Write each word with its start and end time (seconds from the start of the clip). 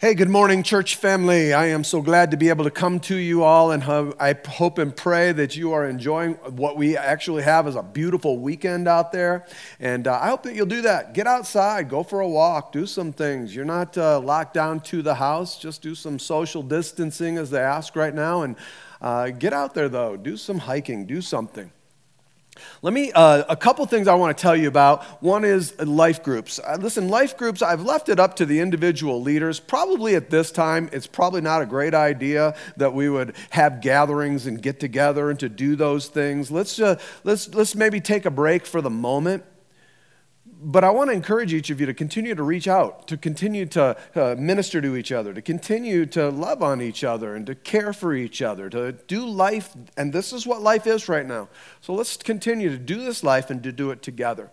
Hey, 0.00 0.14
good 0.14 0.30
morning, 0.30 0.62
church 0.62 0.94
family. 0.94 1.52
I 1.52 1.66
am 1.66 1.82
so 1.82 2.00
glad 2.00 2.30
to 2.30 2.36
be 2.36 2.50
able 2.50 2.62
to 2.62 2.70
come 2.70 3.00
to 3.00 3.16
you 3.16 3.42
all, 3.42 3.72
and 3.72 3.82
I 3.82 4.36
hope 4.46 4.78
and 4.78 4.94
pray 4.94 5.32
that 5.32 5.56
you 5.56 5.72
are 5.72 5.88
enjoying 5.88 6.34
what 6.34 6.76
we 6.76 6.96
actually 6.96 7.42
have 7.42 7.66
as 7.66 7.74
a 7.74 7.82
beautiful 7.82 8.38
weekend 8.38 8.86
out 8.86 9.10
there. 9.10 9.44
And 9.80 10.06
uh, 10.06 10.20
I 10.22 10.28
hope 10.28 10.44
that 10.44 10.54
you'll 10.54 10.66
do 10.66 10.82
that. 10.82 11.14
Get 11.14 11.26
outside, 11.26 11.88
go 11.88 12.04
for 12.04 12.20
a 12.20 12.28
walk, 12.28 12.70
do 12.70 12.86
some 12.86 13.12
things. 13.12 13.56
You're 13.56 13.64
not 13.64 13.98
uh, 13.98 14.20
locked 14.20 14.54
down 14.54 14.78
to 14.82 15.02
the 15.02 15.16
house, 15.16 15.58
just 15.58 15.82
do 15.82 15.96
some 15.96 16.20
social 16.20 16.62
distancing 16.62 17.36
as 17.36 17.50
they 17.50 17.58
ask 17.58 17.96
right 17.96 18.14
now. 18.14 18.42
And 18.42 18.54
uh, 19.02 19.30
get 19.30 19.52
out 19.52 19.74
there, 19.74 19.88
though, 19.88 20.16
do 20.16 20.36
some 20.36 20.60
hiking, 20.60 21.06
do 21.06 21.20
something. 21.20 21.72
Let 22.82 22.92
me, 22.92 23.12
uh, 23.12 23.44
a 23.48 23.56
couple 23.56 23.84
things 23.86 24.08
I 24.08 24.14
want 24.14 24.36
to 24.36 24.40
tell 24.40 24.56
you 24.56 24.68
about. 24.68 25.04
One 25.22 25.44
is 25.44 25.78
life 25.80 26.22
groups. 26.22 26.58
Uh, 26.58 26.78
listen, 26.80 27.08
life 27.08 27.36
groups, 27.36 27.62
I've 27.62 27.82
left 27.82 28.08
it 28.08 28.18
up 28.18 28.36
to 28.36 28.46
the 28.46 28.60
individual 28.60 29.20
leaders. 29.20 29.60
Probably 29.60 30.14
at 30.14 30.30
this 30.30 30.50
time, 30.50 30.88
it's 30.92 31.06
probably 31.06 31.40
not 31.40 31.62
a 31.62 31.66
great 31.66 31.94
idea 31.94 32.54
that 32.76 32.94
we 32.94 33.08
would 33.08 33.34
have 33.50 33.80
gatherings 33.80 34.46
and 34.46 34.60
get 34.60 34.80
together 34.80 35.30
and 35.30 35.38
to 35.40 35.48
do 35.48 35.76
those 35.76 36.08
things. 36.08 36.50
Let's, 36.50 36.78
uh, 36.80 36.98
let's, 37.24 37.52
let's 37.54 37.74
maybe 37.74 38.00
take 38.00 38.26
a 38.26 38.30
break 38.30 38.66
for 38.66 38.80
the 38.80 38.90
moment 38.90 39.44
but 40.60 40.82
I 40.82 40.90
want 40.90 41.10
to 41.10 41.14
encourage 41.14 41.54
each 41.54 41.70
of 41.70 41.78
you 41.78 41.86
to 41.86 41.94
continue 41.94 42.34
to 42.34 42.42
reach 42.42 42.66
out, 42.66 43.06
to 43.08 43.16
continue 43.16 43.66
to 43.66 43.96
uh, 44.14 44.34
minister 44.36 44.80
to 44.80 44.96
each 44.96 45.12
other, 45.12 45.32
to 45.32 45.42
continue 45.42 46.04
to 46.06 46.30
love 46.30 46.62
on 46.62 46.82
each 46.82 47.04
other, 47.04 47.34
and 47.34 47.46
to 47.46 47.54
care 47.54 47.92
for 47.92 48.12
each 48.12 48.42
other, 48.42 48.68
to 48.70 48.92
do 48.92 49.26
life. 49.26 49.74
And 49.96 50.12
this 50.12 50.32
is 50.32 50.46
what 50.46 50.60
life 50.60 50.86
is 50.86 51.08
right 51.08 51.26
now. 51.26 51.48
So 51.80 51.94
let's 51.94 52.16
continue 52.16 52.70
to 52.70 52.78
do 52.78 53.04
this 53.04 53.22
life 53.22 53.50
and 53.50 53.62
to 53.62 53.72
do 53.72 53.90
it 53.90 54.02
together. 54.02 54.50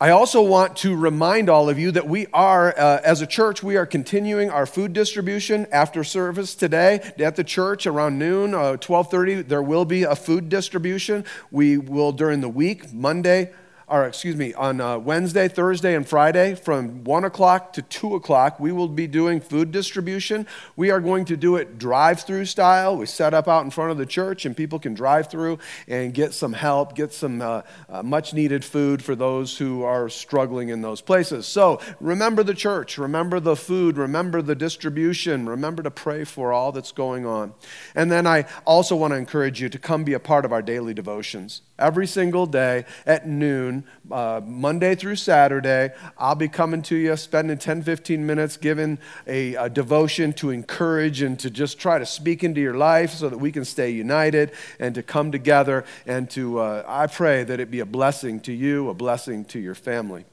I 0.00 0.10
also 0.10 0.42
want 0.42 0.76
to 0.78 0.96
remind 0.96 1.50
all 1.50 1.68
of 1.68 1.76
you 1.76 1.90
that 1.90 2.06
we 2.06 2.28
are, 2.32 2.72
uh, 2.78 3.00
as 3.02 3.20
a 3.20 3.26
church, 3.26 3.64
we 3.64 3.76
are 3.76 3.84
continuing 3.84 4.48
our 4.48 4.64
food 4.64 4.92
distribution 4.92 5.66
after 5.72 6.04
service 6.04 6.54
today 6.54 7.12
at 7.18 7.34
the 7.34 7.42
church 7.42 7.84
around 7.84 8.16
noon, 8.16 8.54
uh, 8.54 8.76
12:30. 8.76 9.42
There 9.42 9.62
will 9.62 9.84
be 9.84 10.04
a 10.04 10.14
food 10.14 10.48
distribution. 10.48 11.24
We 11.50 11.78
will 11.78 12.12
during 12.12 12.40
the 12.40 12.48
week, 12.48 12.92
Monday 12.92 13.50
or 13.88 14.06
excuse 14.06 14.36
me, 14.36 14.52
on 14.54 14.80
uh, 14.80 14.98
Wednesday, 14.98 15.48
Thursday, 15.48 15.94
and 15.94 16.06
Friday 16.06 16.54
from 16.54 17.04
1 17.04 17.24
o'clock 17.24 17.72
to 17.72 17.82
2 17.82 18.14
o'clock, 18.14 18.60
we 18.60 18.70
will 18.70 18.88
be 18.88 19.06
doing 19.06 19.40
food 19.40 19.72
distribution. 19.72 20.46
We 20.76 20.90
are 20.90 21.00
going 21.00 21.24
to 21.26 21.36
do 21.36 21.56
it 21.56 21.78
drive 21.78 22.20
through 22.20 22.44
style. 22.44 22.96
We 22.96 23.06
set 23.06 23.32
up 23.32 23.48
out 23.48 23.64
in 23.64 23.70
front 23.70 23.90
of 23.90 23.98
the 23.98 24.06
church, 24.06 24.44
and 24.44 24.56
people 24.56 24.78
can 24.78 24.94
drive 24.94 25.30
through 25.30 25.58
and 25.86 26.12
get 26.12 26.34
some 26.34 26.52
help, 26.52 26.94
get 26.94 27.12
some 27.12 27.40
uh, 27.40 27.62
uh, 27.88 28.02
much 28.02 28.34
needed 28.34 28.64
food 28.64 29.02
for 29.02 29.14
those 29.14 29.56
who 29.56 29.82
are 29.84 30.08
struggling 30.08 30.68
in 30.68 30.82
those 30.82 31.00
places. 31.00 31.46
So 31.46 31.80
remember 32.00 32.42
the 32.42 32.54
church, 32.54 32.98
remember 32.98 33.40
the 33.40 33.56
food, 33.56 33.96
remember 33.96 34.42
the 34.42 34.54
distribution, 34.54 35.48
remember 35.48 35.82
to 35.82 35.90
pray 35.90 36.24
for 36.24 36.52
all 36.52 36.72
that's 36.72 36.92
going 36.92 37.24
on. 37.24 37.54
And 37.94 38.12
then 38.12 38.26
I 38.26 38.44
also 38.66 38.96
want 38.96 39.12
to 39.12 39.16
encourage 39.16 39.62
you 39.62 39.68
to 39.70 39.78
come 39.78 40.04
be 40.04 40.12
a 40.12 40.20
part 40.20 40.44
of 40.44 40.52
our 40.52 40.62
daily 40.62 40.92
devotions 40.92 41.62
every 41.78 42.06
single 42.06 42.46
day 42.46 42.84
at 43.06 43.26
noon, 43.26 43.84
uh, 44.10 44.40
Monday 44.44 44.94
through 44.94 45.16
Saturday. 45.16 45.90
I'll 46.16 46.34
be 46.34 46.48
coming 46.48 46.82
to 46.82 46.96
you, 46.96 47.16
spending 47.16 47.58
10, 47.58 47.82
15 47.82 48.26
minutes 48.26 48.56
giving 48.56 48.98
a, 49.26 49.54
a, 49.54 49.68
devotion 49.68 50.32
to 50.34 50.50
encourage 50.50 51.22
and 51.22 51.38
to 51.40 51.50
just 51.50 51.78
try 51.78 51.98
to 51.98 52.06
speak 52.06 52.42
into 52.42 52.60
your 52.60 52.74
life 52.74 53.12
so 53.12 53.28
that 53.28 53.38
we 53.38 53.52
can 53.52 53.64
stay 53.64 53.90
united 53.90 54.52
and 54.78 54.94
to 54.94 55.02
come 55.02 55.30
together 55.30 55.84
and 56.06 56.28
to, 56.30 56.58
uh, 56.58 56.84
I 56.86 57.06
pray 57.06 57.44
that 57.44 57.60
it 57.60 57.70
be 57.70 57.80
a 57.80 57.86
blessing 57.86 58.40
to 58.40 58.52
you, 58.52 58.88
a 58.88 58.94
blessing 58.94 59.44
to 59.46 59.58
your 59.58 59.74
family. 59.74 60.24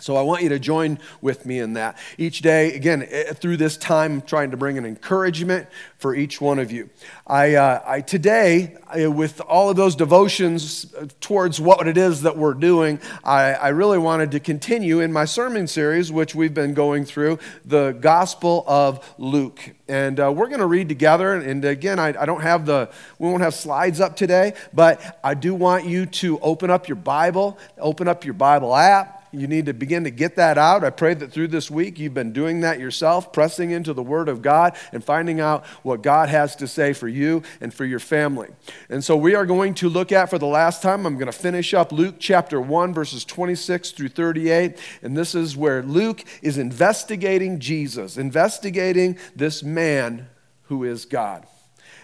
So 0.00 0.16
I 0.16 0.22
want 0.22 0.42
you 0.42 0.48
to 0.50 0.58
join 0.58 0.98
with 1.20 1.44
me 1.44 1.58
in 1.58 1.74
that. 1.74 1.96
Each 2.16 2.40
day, 2.40 2.74
again, 2.74 3.06
eh, 3.08 3.32
through 3.34 3.58
this 3.58 3.76
time, 3.76 4.12
I'm 4.12 4.22
trying 4.22 4.50
to 4.50 4.56
bring 4.56 4.78
an 4.78 4.84
encouragement 4.84 5.68
for 5.98 6.14
each 6.14 6.40
one 6.40 6.58
of 6.58 6.72
you. 6.72 6.88
I, 7.26 7.54
uh, 7.54 7.82
I 7.86 8.00
today, 8.00 8.76
I, 8.88 9.06
with 9.06 9.40
all 9.42 9.68
of 9.68 9.76
those 9.76 9.94
devotions 9.94 10.92
uh, 10.94 11.06
towards 11.20 11.60
what 11.60 11.86
it 11.86 11.98
is 11.98 12.22
that 12.22 12.36
we're 12.36 12.54
doing, 12.54 12.98
I, 13.22 13.52
I 13.52 13.68
really 13.68 13.98
wanted 13.98 14.30
to 14.32 14.40
continue 14.40 15.00
in 15.00 15.12
my 15.12 15.26
sermon 15.26 15.66
series, 15.66 16.10
which 16.10 16.34
we've 16.34 16.54
been 16.54 16.74
going 16.74 17.04
through, 17.04 17.38
the 17.64 17.92
Gospel 17.92 18.64
of 18.66 19.14
Luke. 19.18 19.74
And 19.88 20.18
uh, 20.18 20.32
we're 20.32 20.48
going 20.48 20.60
to 20.60 20.66
read 20.66 20.88
together. 20.88 21.34
And 21.34 21.64
again, 21.64 21.98
I, 21.98 22.08
I 22.08 22.24
don't 22.24 22.42
have 22.42 22.64
the, 22.64 22.90
we 23.18 23.28
won't 23.28 23.42
have 23.42 23.54
slides 23.54 24.00
up 24.00 24.16
today, 24.16 24.54
but 24.72 25.18
I 25.22 25.34
do 25.34 25.54
want 25.54 25.84
you 25.84 26.06
to 26.06 26.38
open 26.40 26.70
up 26.70 26.88
your 26.88 26.96
Bible, 26.96 27.58
open 27.78 28.08
up 28.08 28.24
your 28.24 28.34
Bible 28.34 28.74
app 28.74 29.19
you 29.32 29.46
need 29.46 29.66
to 29.66 29.72
begin 29.72 30.04
to 30.04 30.10
get 30.10 30.36
that 30.36 30.58
out. 30.58 30.84
I 30.84 30.90
pray 30.90 31.14
that 31.14 31.32
through 31.32 31.48
this 31.48 31.70
week 31.70 31.98
you've 31.98 32.14
been 32.14 32.32
doing 32.32 32.60
that 32.60 32.80
yourself, 32.80 33.32
pressing 33.32 33.70
into 33.70 33.92
the 33.92 34.02
Word 34.02 34.28
of 34.28 34.42
God 34.42 34.76
and 34.92 35.04
finding 35.04 35.40
out 35.40 35.64
what 35.82 36.02
God 36.02 36.28
has 36.28 36.56
to 36.56 36.66
say 36.66 36.92
for 36.92 37.08
you 37.08 37.42
and 37.60 37.72
for 37.72 37.84
your 37.84 37.98
family. 37.98 38.48
And 38.88 39.04
so 39.04 39.16
we 39.16 39.34
are 39.34 39.46
going 39.46 39.74
to 39.74 39.88
look 39.88 40.12
at, 40.12 40.30
for 40.30 40.38
the 40.38 40.46
last 40.46 40.82
time, 40.82 41.06
I'm 41.06 41.14
going 41.14 41.26
to 41.26 41.32
finish 41.32 41.74
up 41.74 41.92
Luke 41.92 42.16
chapter 42.18 42.60
1, 42.60 42.92
verses 42.92 43.24
26 43.24 43.92
through 43.92 44.08
38. 44.08 44.78
And 45.02 45.16
this 45.16 45.34
is 45.34 45.56
where 45.56 45.82
Luke 45.82 46.24
is 46.42 46.58
investigating 46.58 47.60
Jesus, 47.60 48.16
investigating 48.16 49.18
this 49.36 49.62
man 49.62 50.28
who 50.64 50.84
is 50.84 51.04
God. 51.04 51.46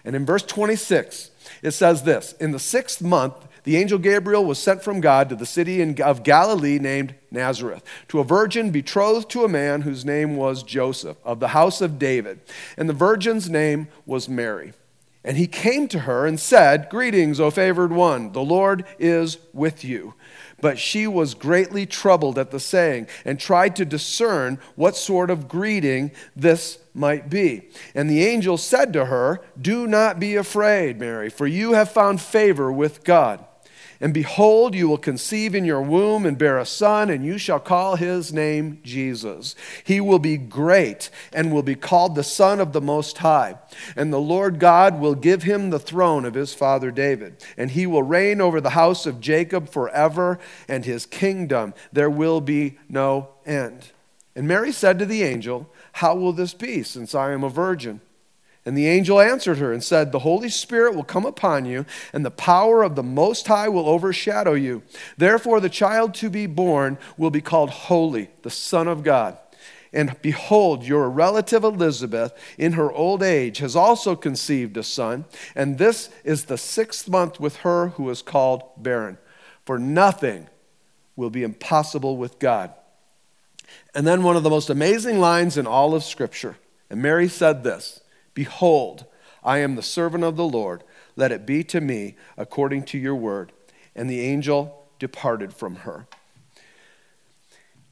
And 0.04 0.14
in 0.14 0.24
verse 0.24 0.44
26, 0.44 1.32
it 1.62 1.72
says 1.72 2.04
this 2.04 2.34
In 2.34 2.52
the 2.52 2.60
sixth 2.60 3.02
month, 3.02 3.34
the 3.66 3.76
angel 3.76 3.98
Gabriel 3.98 4.44
was 4.44 4.60
sent 4.60 4.84
from 4.84 5.00
God 5.00 5.28
to 5.28 5.34
the 5.34 5.44
city 5.44 5.82
of 6.00 6.22
Galilee 6.22 6.78
named 6.78 7.16
Nazareth, 7.32 7.82
to 8.06 8.20
a 8.20 8.24
virgin 8.24 8.70
betrothed 8.70 9.28
to 9.30 9.42
a 9.42 9.48
man 9.48 9.82
whose 9.82 10.04
name 10.04 10.36
was 10.36 10.62
Joseph, 10.62 11.16
of 11.24 11.40
the 11.40 11.48
house 11.48 11.80
of 11.80 11.98
David. 11.98 12.38
And 12.76 12.88
the 12.88 12.92
virgin's 12.92 13.50
name 13.50 13.88
was 14.06 14.28
Mary. 14.28 14.72
And 15.24 15.36
he 15.36 15.48
came 15.48 15.88
to 15.88 15.98
her 15.98 16.26
and 16.26 16.38
said, 16.38 16.88
Greetings, 16.88 17.40
O 17.40 17.50
favored 17.50 17.90
one, 17.90 18.30
the 18.30 18.44
Lord 18.44 18.84
is 19.00 19.38
with 19.52 19.84
you. 19.84 20.14
But 20.60 20.78
she 20.78 21.08
was 21.08 21.34
greatly 21.34 21.86
troubled 21.86 22.38
at 22.38 22.52
the 22.52 22.60
saying 22.60 23.08
and 23.24 23.40
tried 23.40 23.74
to 23.76 23.84
discern 23.84 24.60
what 24.76 24.96
sort 24.96 25.28
of 25.28 25.48
greeting 25.48 26.12
this 26.36 26.78
might 26.94 27.28
be. 27.28 27.68
And 27.96 28.08
the 28.08 28.24
angel 28.24 28.58
said 28.58 28.92
to 28.92 29.06
her, 29.06 29.40
Do 29.60 29.88
not 29.88 30.20
be 30.20 30.36
afraid, 30.36 31.00
Mary, 31.00 31.30
for 31.30 31.48
you 31.48 31.72
have 31.72 31.90
found 31.90 32.20
favor 32.20 32.70
with 32.70 33.02
God. 33.02 33.44
And 34.00 34.12
behold, 34.12 34.74
you 34.74 34.88
will 34.88 34.98
conceive 34.98 35.54
in 35.54 35.64
your 35.64 35.80
womb 35.80 36.26
and 36.26 36.36
bear 36.36 36.58
a 36.58 36.66
son, 36.66 37.08
and 37.08 37.24
you 37.24 37.38
shall 37.38 37.60
call 37.60 37.96
his 37.96 38.32
name 38.32 38.80
Jesus. 38.82 39.54
He 39.84 40.00
will 40.00 40.18
be 40.18 40.36
great 40.36 41.08
and 41.32 41.52
will 41.52 41.62
be 41.62 41.74
called 41.74 42.14
the 42.14 42.22
Son 42.22 42.60
of 42.60 42.72
the 42.72 42.80
Most 42.80 43.18
High. 43.18 43.56
And 43.96 44.12
the 44.12 44.20
Lord 44.20 44.58
God 44.58 45.00
will 45.00 45.14
give 45.14 45.44
him 45.44 45.70
the 45.70 45.78
throne 45.78 46.24
of 46.24 46.34
his 46.34 46.52
father 46.52 46.90
David. 46.90 47.42
And 47.56 47.70
he 47.70 47.86
will 47.86 48.02
reign 48.02 48.40
over 48.40 48.60
the 48.60 48.70
house 48.70 49.06
of 49.06 49.20
Jacob 49.20 49.70
forever, 49.70 50.38
and 50.68 50.84
his 50.84 51.06
kingdom 51.06 51.72
there 51.92 52.10
will 52.10 52.40
be 52.40 52.78
no 52.88 53.28
end. 53.46 53.92
And 54.34 54.46
Mary 54.46 54.72
said 54.72 54.98
to 54.98 55.06
the 55.06 55.22
angel, 55.22 55.70
How 55.92 56.14
will 56.14 56.34
this 56.34 56.52
be, 56.52 56.82
since 56.82 57.14
I 57.14 57.32
am 57.32 57.42
a 57.42 57.48
virgin? 57.48 58.02
And 58.66 58.76
the 58.76 58.88
angel 58.88 59.20
answered 59.20 59.58
her 59.58 59.72
and 59.72 59.82
said, 59.82 60.10
The 60.10 60.18
Holy 60.18 60.48
Spirit 60.48 60.96
will 60.96 61.04
come 61.04 61.24
upon 61.24 61.66
you, 61.66 61.86
and 62.12 62.24
the 62.26 62.32
power 62.32 62.82
of 62.82 62.96
the 62.96 63.02
Most 63.02 63.46
High 63.46 63.68
will 63.68 63.88
overshadow 63.88 64.54
you. 64.54 64.82
Therefore, 65.16 65.60
the 65.60 65.68
child 65.68 66.14
to 66.14 66.28
be 66.28 66.46
born 66.46 66.98
will 67.16 67.30
be 67.30 67.40
called 67.40 67.70
Holy, 67.70 68.28
the 68.42 68.50
Son 68.50 68.88
of 68.88 69.04
God. 69.04 69.38
And 69.92 70.20
behold, 70.20 70.82
your 70.82 71.08
relative 71.08 71.62
Elizabeth, 71.62 72.32
in 72.58 72.72
her 72.72 72.90
old 72.90 73.22
age, 73.22 73.58
has 73.58 73.76
also 73.76 74.16
conceived 74.16 74.76
a 74.76 74.82
son, 74.82 75.26
and 75.54 75.78
this 75.78 76.10
is 76.24 76.46
the 76.46 76.58
sixth 76.58 77.08
month 77.08 77.38
with 77.38 77.58
her 77.58 77.90
who 77.90 78.10
is 78.10 78.20
called 78.20 78.64
barren. 78.76 79.16
For 79.64 79.78
nothing 79.78 80.48
will 81.14 81.30
be 81.30 81.44
impossible 81.44 82.16
with 82.16 82.40
God. 82.40 82.74
And 83.94 84.06
then 84.06 84.24
one 84.24 84.36
of 84.36 84.42
the 84.42 84.50
most 84.50 84.70
amazing 84.70 85.20
lines 85.20 85.56
in 85.56 85.68
all 85.68 85.94
of 85.94 86.02
Scripture. 86.02 86.56
And 86.90 87.00
Mary 87.00 87.28
said 87.28 87.62
this. 87.62 88.00
Behold, 88.36 89.06
I 89.42 89.58
am 89.58 89.76
the 89.76 89.82
servant 89.82 90.22
of 90.22 90.36
the 90.36 90.44
Lord. 90.44 90.84
Let 91.16 91.32
it 91.32 91.46
be 91.46 91.64
to 91.64 91.80
me 91.80 92.16
according 92.36 92.82
to 92.84 92.98
your 92.98 93.14
word. 93.14 93.50
And 93.94 94.10
the 94.10 94.20
angel 94.20 94.90
departed 94.98 95.54
from 95.54 95.76
her. 95.76 96.06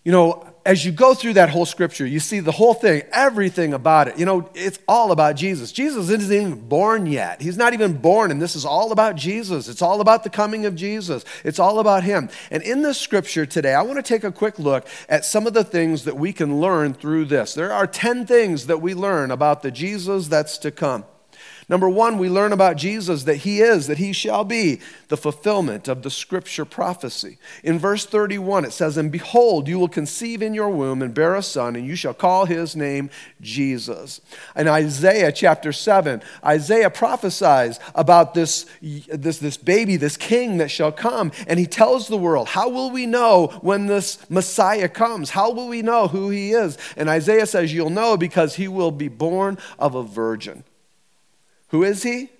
You 0.05 0.12
know, 0.12 0.55
as 0.67 0.85
you 0.85 0.93
go 0.93 1.15
through 1.15 1.35
that 1.35 1.51
whole 1.51 1.67
scripture, 1.67 2.06
you 2.06 2.21
see 2.21 2.41
the 2.41 2.53
whole 2.53 2.75
thing, 2.75 3.03
everything 3.12 3.75
about 3.75 4.09
it. 4.09 4.19
You 4.19 4.25
know, 4.25 4.49
it's 4.55 4.79
all 4.89 5.12
about 5.12 5.37
Jesus. 5.37 5.73
Jesus 5.73 6.09
isn't 6.09 6.33
even 6.33 6.69
born 6.69 7.06
yet. 7.06 7.41
He's 7.43 7.59
not 7.59 7.75
even 7.75 7.95
born, 7.95 8.31
and 8.31 8.41
this 8.41 8.56
is 8.56 8.65
all 8.65 8.93
about 8.93 9.17
Jesus. 9.17 9.69
It's 9.69 9.83
all 9.83 10.01
about 10.01 10.25
the 10.25 10.31
coming 10.31 10.65
of 10.65 10.75
Jesus. 10.75 11.25
It's 11.45 11.59
all 11.59 11.81
about 11.81 12.03
Him. 12.03 12.31
And 12.51 12.62
in 12.62 12.83
this 12.83 12.99
scripture 12.99 13.45
today, 13.45 13.75
I 13.75 13.83
want 13.83 13.97
to 13.97 14.03
take 14.03 14.25
a 14.25 14.33
quick 14.33 14.59
look 14.59 14.87
at 15.09 15.25
some 15.25 15.47
of 15.47 15.53
the 15.53 15.65
things 15.65 16.05
that 16.05 16.17
we 16.17 16.33
can 16.33 16.61
learn 16.61 16.95
through 16.95 17.27
this. 17.27 17.55
There 17.55 17.73
are 17.73 17.87
10 17.87 18.27
things 18.27 18.67
that 18.67 18.81
we 18.81 18.95
learn 18.95 19.31
about 19.31 19.62
the 19.62 19.71
Jesus 19.71 20.29
that's 20.29 20.56
to 20.59 20.71
come. 20.71 21.05
Number 21.69 21.88
one, 21.88 22.19
we 22.19 22.28
learn 22.28 22.52
about 22.52 22.76
Jesus 22.76 23.25
that 23.25 23.37
he 23.37 23.61
is, 23.61 23.87
that 23.87 23.96
he 23.96 24.12
shall 24.12 24.44
be 24.44 24.81
the 25.08 25.16
fulfillment 25.16 25.88
of 25.88 26.02
the 26.02 26.11
scripture 26.11 26.66
prophecy. 26.66 27.38
In 27.62 27.78
verse 27.78 28.05
31, 28.05 28.66
it 28.66 28.72
says, 28.72 28.99
And 28.99 29.11
behold, 29.11 29.66
you 29.66 29.78
will 29.78 29.88
conceive 29.88 30.43
in 30.43 30.52
your 30.52 30.69
womb 30.69 31.00
and 31.00 31.14
bear 31.14 31.34
a 31.34 31.43
son, 31.43 31.75
and 31.75 31.87
you 31.87 31.96
shall 31.96 32.12
call 32.12 32.44
his 32.44 32.76
name 32.76 33.08
Jesus. 33.40 34.20
In 34.55 34.69
Isaiah 34.69 35.32
chapter 35.32 35.72
7, 35.72 36.22
Isaiah 36.44 36.90
prophesies 36.90 37.81
about 37.94 38.34
this, 38.34 38.67
this, 38.82 39.38
this 39.38 39.56
baby, 39.56 39.96
this 39.96 40.19
king 40.19 40.58
that 40.58 40.70
shall 40.70 40.93
come, 40.93 41.32
and 41.46 41.58
he 41.58 41.67
tells 41.67 42.08
the 42.08 42.19
world, 42.19 42.49
How 42.49 42.69
will 42.69 42.90
we 42.90 43.06
know 43.06 43.46
when 43.62 43.87
this 43.87 44.28
Messiah 44.28 44.88
comes? 44.88 45.31
How 45.31 45.50
will 45.50 45.69
we 45.69 45.81
know 45.81 46.08
who 46.08 46.28
he 46.28 46.52
is? 46.52 46.76
And 46.96 47.08
Isaiah 47.08 47.46
says, 47.46 47.72
You'll 47.72 47.88
know 47.88 48.19
because 48.19 48.56
he 48.56 48.69
will 48.69 48.90
be 48.90 49.08
born 49.08 49.56
of 49.78 49.94
a 49.94 50.02
virgin. 50.02 50.64
Who 51.75 51.82
is 51.82 52.05
he? 52.05 52.31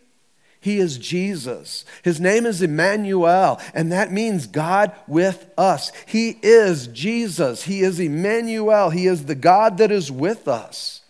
He 0.61 0.79
is 0.79 0.97
Jesus. 0.97 1.85
His 2.05 2.21
name 2.21 2.47
is 2.47 2.63
Emmanuel, 2.63 3.61
and 3.75 3.91
that 3.91 4.13
means 4.13 4.47
God 4.47 4.93
with 5.09 5.51
us. 5.59 5.91
He 6.07 6.39
is 6.41 6.87
Jesus. 6.87 7.65
He 7.65 7.81
is 7.81 7.99
Emmanuel. 7.99 8.91
He 8.91 9.09
is 9.09 9.25
the 9.25 9.35
God 9.35 9.79
that 9.79 9.91
is 9.91 10.09
with 10.09 10.47
us. 10.47 11.01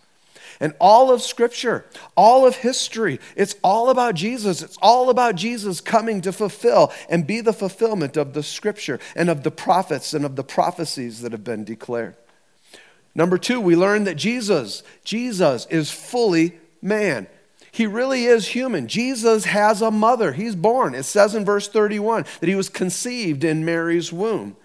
And 0.59 0.73
all 0.79 1.11
of 1.11 1.21
Scripture, 1.21 1.85
all 2.17 2.47
of 2.47 2.55
history, 2.55 3.19
it's 3.35 3.53
all 3.63 3.91
about 3.91 4.15
Jesus. 4.15 4.63
It's 4.63 4.79
all 4.81 5.11
about 5.11 5.35
Jesus 5.35 5.79
coming 5.79 6.19
to 6.21 6.31
fulfill 6.31 6.91
and 7.07 7.27
be 7.27 7.41
the 7.41 7.53
fulfillment 7.53 8.17
of 8.17 8.33
the 8.33 8.41
Scripture 8.41 8.99
and 9.15 9.29
of 9.29 9.43
the 9.43 9.51
prophets 9.51 10.15
and 10.15 10.25
of 10.25 10.35
the 10.35 10.43
prophecies 10.43 11.21
that 11.21 11.31
have 11.31 11.43
been 11.43 11.63
declared. 11.63 12.15
Number 13.13 13.37
two, 13.37 13.61
we 13.61 13.75
learn 13.75 14.05
that 14.05 14.15
Jesus, 14.15 14.81
Jesus 15.03 15.67
is 15.67 15.91
fully 15.91 16.57
man. 16.81 17.27
He 17.75 17.87
really 17.87 18.23
is 18.23 18.47
human. 18.47 18.87
Jesus 18.87 19.43
has 19.43 19.81
a 19.81 19.91
mother. 19.91 20.31
He's 20.31 20.55
born. 20.55 20.95
It 20.95 21.03
says 21.03 21.35
in 21.35 21.43
verse 21.43 21.67
31 21.67 22.23
that 22.39 22.47
he 22.47 22.55
was 22.55 22.69
conceived 22.69 23.43
in 23.43 23.65
Mary's 23.65 24.13
womb. 24.13 24.55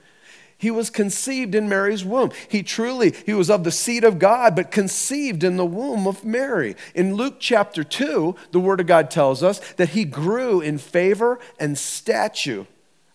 He 0.57 0.71
was 0.71 0.91
conceived 0.91 1.57
in 1.57 1.69
Mary's 1.69 2.05
womb. 2.05 2.31
He 2.49 2.63
truly, 2.63 3.13
he 3.27 3.35
was 3.35 3.51
of 3.51 3.65
the 3.65 3.73
seed 3.73 4.05
of 4.05 4.21
God, 4.21 4.55
but 4.55 4.71
conceived 4.71 5.43
in 5.43 5.57
the 5.57 5.67
womb 5.67 6.07
of 6.07 6.25
Mary. 6.25 6.77
In 6.95 7.15
Luke 7.15 7.39
chapter 7.41 7.83
2, 7.83 8.37
the 8.53 8.61
Word 8.61 8.79
of 8.79 8.87
God 8.87 9.11
tells 9.11 9.43
us 9.43 9.59
that 9.73 9.89
he 9.89 10.05
grew 10.05 10.61
in 10.61 10.79
favor 10.79 11.41
and 11.59 11.77
stature. 11.77 12.69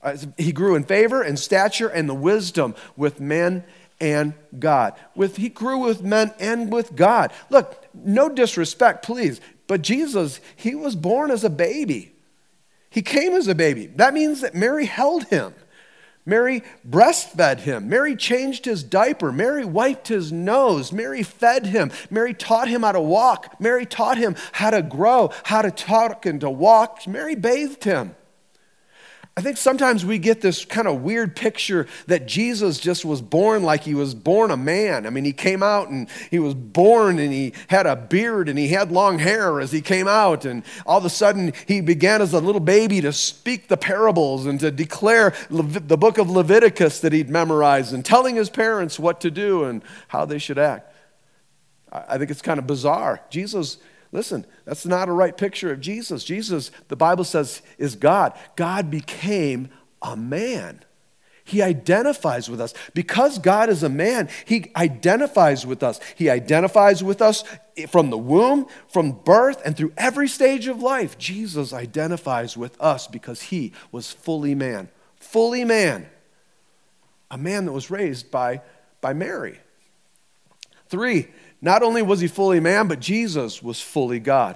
Uh, 0.03 0.17
he 0.37 0.51
grew 0.51 0.75
in 0.75 0.83
favor 0.83 1.21
and 1.21 1.39
stature 1.39 1.87
and 1.87 2.09
the 2.09 2.13
wisdom 2.13 2.75
with 2.97 3.21
men 3.21 3.63
and 4.01 4.33
God. 4.59 4.93
With, 5.15 5.37
he 5.37 5.47
grew 5.47 5.77
with 5.77 6.03
men 6.03 6.33
and 6.37 6.69
with 6.69 6.97
God. 6.97 7.31
Look, 7.49 7.87
no 7.93 8.27
disrespect, 8.27 9.05
please. 9.05 9.39
But 9.67 9.81
Jesus, 9.81 10.39
he 10.55 10.75
was 10.75 10.95
born 10.95 11.31
as 11.31 11.43
a 11.43 11.49
baby. 11.49 12.13
He 12.89 13.01
came 13.01 13.33
as 13.33 13.47
a 13.47 13.55
baby. 13.55 13.87
That 13.87 14.13
means 14.13 14.41
that 14.41 14.55
Mary 14.55 14.85
held 14.85 15.25
him. 15.25 15.53
Mary 16.25 16.63
breastfed 16.87 17.59
him. 17.59 17.87
Mary 17.87 18.15
changed 18.15 18.65
his 18.65 18.83
diaper. 18.83 19.31
Mary 19.31 19.63
wiped 19.63 20.07
his 20.07 20.31
nose. 20.31 20.91
Mary 20.91 21.21
fed 21.21 21.67
him. 21.67 21.91
Mary 22.09 22.33
taught 22.33 22.67
him 22.67 22.81
how 22.81 22.93
to 22.93 23.01
walk. 23.01 23.59
Mary 23.59 23.85
taught 23.85 24.17
him 24.17 24.35
how 24.53 24.71
to 24.71 24.81
grow, 24.81 25.31
how 25.43 25.61
to 25.61 25.69
talk 25.69 26.25
and 26.25 26.41
to 26.41 26.49
walk. 26.49 27.05
Mary 27.05 27.35
bathed 27.35 27.83
him. 27.83 28.15
I 29.37 29.41
think 29.41 29.57
sometimes 29.57 30.05
we 30.05 30.17
get 30.17 30.39
this 30.39 30.63
kind 30.63 30.87
of 30.87 31.01
weird 31.01 31.35
picture 31.35 31.87
that 32.07 32.25
Jesus 32.25 32.79
just 32.79 33.03
was 33.03 33.21
born 33.21 33.63
like 33.63 33.83
he 33.83 33.93
was 33.93 34.15
born 34.15 34.49
a 34.49 34.55
man. 34.55 35.05
I 35.05 35.09
mean, 35.09 35.25
he 35.25 35.33
came 35.33 35.61
out 35.61 35.89
and 35.89 36.07
he 36.31 36.39
was 36.39 36.53
born 36.53 37.19
and 37.19 37.33
he 37.33 37.51
had 37.67 37.85
a 37.85 37.97
beard 37.97 38.47
and 38.47 38.57
he 38.57 38.69
had 38.69 38.93
long 38.93 39.19
hair 39.19 39.59
as 39.59 39.73
he 39.73 39.81
came 39.81 40.07
out. 40.07 40.45
And 40.45 40.63
all 40.85 40.99
of 40.99 41.03
a 41.05 41.09
sudden, 41.09 41.51
he 41.67 41.81
began 41.81 42.21
as 42.21 42.31
a 42.31 42.39
little 42.39 42.61
baby 42.61 43.01
to 43.01 43.11
speak 43.11 43.67
the 43.67 43.75
parables 43.75 44.45
and 44.45 44.57
to 44.61 44.71
declare 44.71 45.33
the 45.49 45.97
book 45.97 46.17
of 46.17 46.29
Leviticus 46.29 47.01
that 47.01 47.11
he'd 47.11 47.29
memorized 47.29 47.93
and 47.93 48.05
telling 48.05 48.37
his 48.37 48.49
parents 48.49 48.97
what 48.97 49.19
to 49.19 49.29
do 49.29 49.65
and 49.65 49.83
how 50.07 50.23
they 50.23 50.37
should 50.37 50.57
act. 50.57 50.93
I 51.91 52.17
think 52.17 52.31
it's 52.31 52.41
kind 52.41 52.57
of 52.57 52.65
bizarre. 52.65 53.19
Jesus 53.29 53.79
Listen, 54.15 54.45
that's 54.63 54.85
not 54.85 55.09
a 55.09 55.11
right 55.11 55.35
picture 55.35 55.73
of 55.73 55.81
Jesus. 55.81 56.23
Jesus, 56.23 56.71
the 56.87 56.95
Bible 56.95 57.25
says, 57.25 57.61
is 57.77 57.97
God. 57.97 58.31
God 58.55 58.89
became 58.89 59.67
a 60.01 60.15
man. 60.15 60.79
He 61.43 61.61
identifies 61.61 62.49
with 62.49 62.61
us. 62.61 62.73
Because 62.93 63.39
God 63.39 63.69
is 63.69 63.83
a 63.83 63.89
man, 63.89 64.29
He 64.45 64.71
identifies 64.75 65.65
with 65.65 65.83
us. 65.83 65.99
He 66.15 66.29
identifies 66.29 67.03
with 67.03 67.21
us 67.21 67.43
from 67.89 68.09
the 68.09 68.17
womb, 68.17 68.67
from 68.87 69.11
birth, 69.11 69.61
and 69.65 69.75
through 69.75 69.91
every 69.97 70.29
stage 70.29 70.67
of 70.67 70.81
life. 70.81 71.17
Jesus 71.17 71.73
identifies 71.73 72.55
with 72.55 72.79
us 72.81 73.07
because 73.07 73.43
He 73.43 73.73
was 73.91 74.13
fully 74.13 74.55
man. 74.55 74.87
Fully 75.19 75.65
man. 75.65 76.07
A 77.29 77.37
man 77.37 77.65
that 77.65 77.73
was 77.73 77.91
raised 77.91 78.31
by, 78.31 78.61
by 79.01 79.13
Mary. 79.13 79.59
Three, 80.87 81.27
not 81.65 81.81
only 81.81 82.03
was 82.03 82.19
he 82.19 82.27
fully 82.27 82.59
man, 82.59 82.87
but 82.87 82.99
Jesus 82.99 83.63
was 83.63 83.81
fully 83.81 84.19
God. 84.19 84.55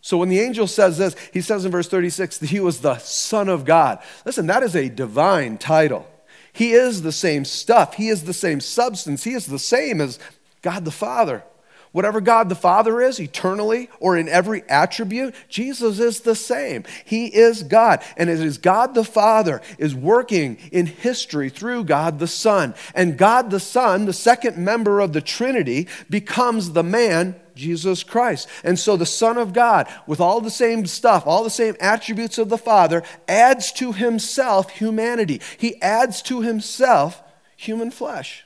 So 0.00 0.18
when 0.18 0.28
the 0.28 0.40
angel 0.40 0.66
says 0.66 0.98
this, 0.98 1.14
he 1.32 1.42
says 1.42 1.64
in 1.64 1.70
verse 1.70 1.86
36 1.86 2.38
that 2.38 2.50
he 2.50 2.58
was 2.58 2.80
the 2.80 2.98
Son 2.98 3.48
of 3.48 3.64
God. 3.64 4.00
Listen, 4.24 4.48
that 4.48 4.64
is 4.64 4.74
a 4.74 4.88
divine 4.88 5.58
title. 5.58 6.10
He 6.52 6.72
is 6.72 7.02
the 7.02 7.12
same 7.12 7.44
stuff, 7.44 7.94
he 7.94 8.08
is 8.08 8.24
the 8.24 8.34
same 8.34 8.58
substance, 8.58 9.22
he 9.22 9.32
is 9.32 9.46
the 9.46 9.60
same 9.60 10.00
as 10.00 10.18
God 10.60 10.84
the 10.84 10.90
Father. 10.90 11.44
Whatever 11.92 12.20
God 12.20 12.48
the 12.48 12.54
Father 12.54 13.00
is, 13.00 13.18
eternally 13.18 13.90
or 13.98 14.16
in 14.16 14.28
every 14.28 14.62
attribute, 14.68 15.34
Jesus 15.48 15.98
is 15.98 16.20
the 16.20 16.36
same. 16.36 16.84
He 17.04 17.26
is 17.26 17.64
God. 17.64 18.02
And 18.16 18.30
it 18.30 18.38
is 18.38 18.58
God 18.58 18.94
the 18.94 19.04
Father 19.04 19.60
is 19.76 19.92
working 19.92 20.58
in 20.70 20.86
history 20.86 21.48
through 21.48 21.84
God 21.84 22.20
the 22.20 22.28
Son. 22.28 22.74
And 22.94 23.18
God 23.18 23.50
the 23.50 23.58
Son, 23.58 24.04
the 24.04 24.12
second 24.12 24.56
member 24.56 25.00
of 25.00 25.12
the 25.12 25.20
Trinity, 25.20 25.88
becomes 26.08 26.72
the 26.72 26.84
man 26.84 27.34
Jesus 27.56 28.04
Christ. 28.04 28.48
And 28.62 28.78
so 28.78 28.96
the 28.96 29.04
Son 29.04 29.36
of 29.36 29.52
God, 29.52 29.88
with 30.06 30.20
all 30.20 30.40
the 30.40 30.50
same 30.50 30.86
stuff, 30.86 31.26
all 31.26 31.42
the 31.42 31.50
same 31.50 31.74
attributes 31.80 32.38
of 32.38 32.48
the 32.48 32.58
Father, 32.58 33.02
adds 33.26 33.72
to 33.72 33.92
himself 33.92 34.70
humanity. 34.70 35.40
He 35.58 35.80
adds 35.82 36.22
to 36.22 36.40
himself 36.40 37.20
human 37.56 37.90
flesh. 37.90 38.44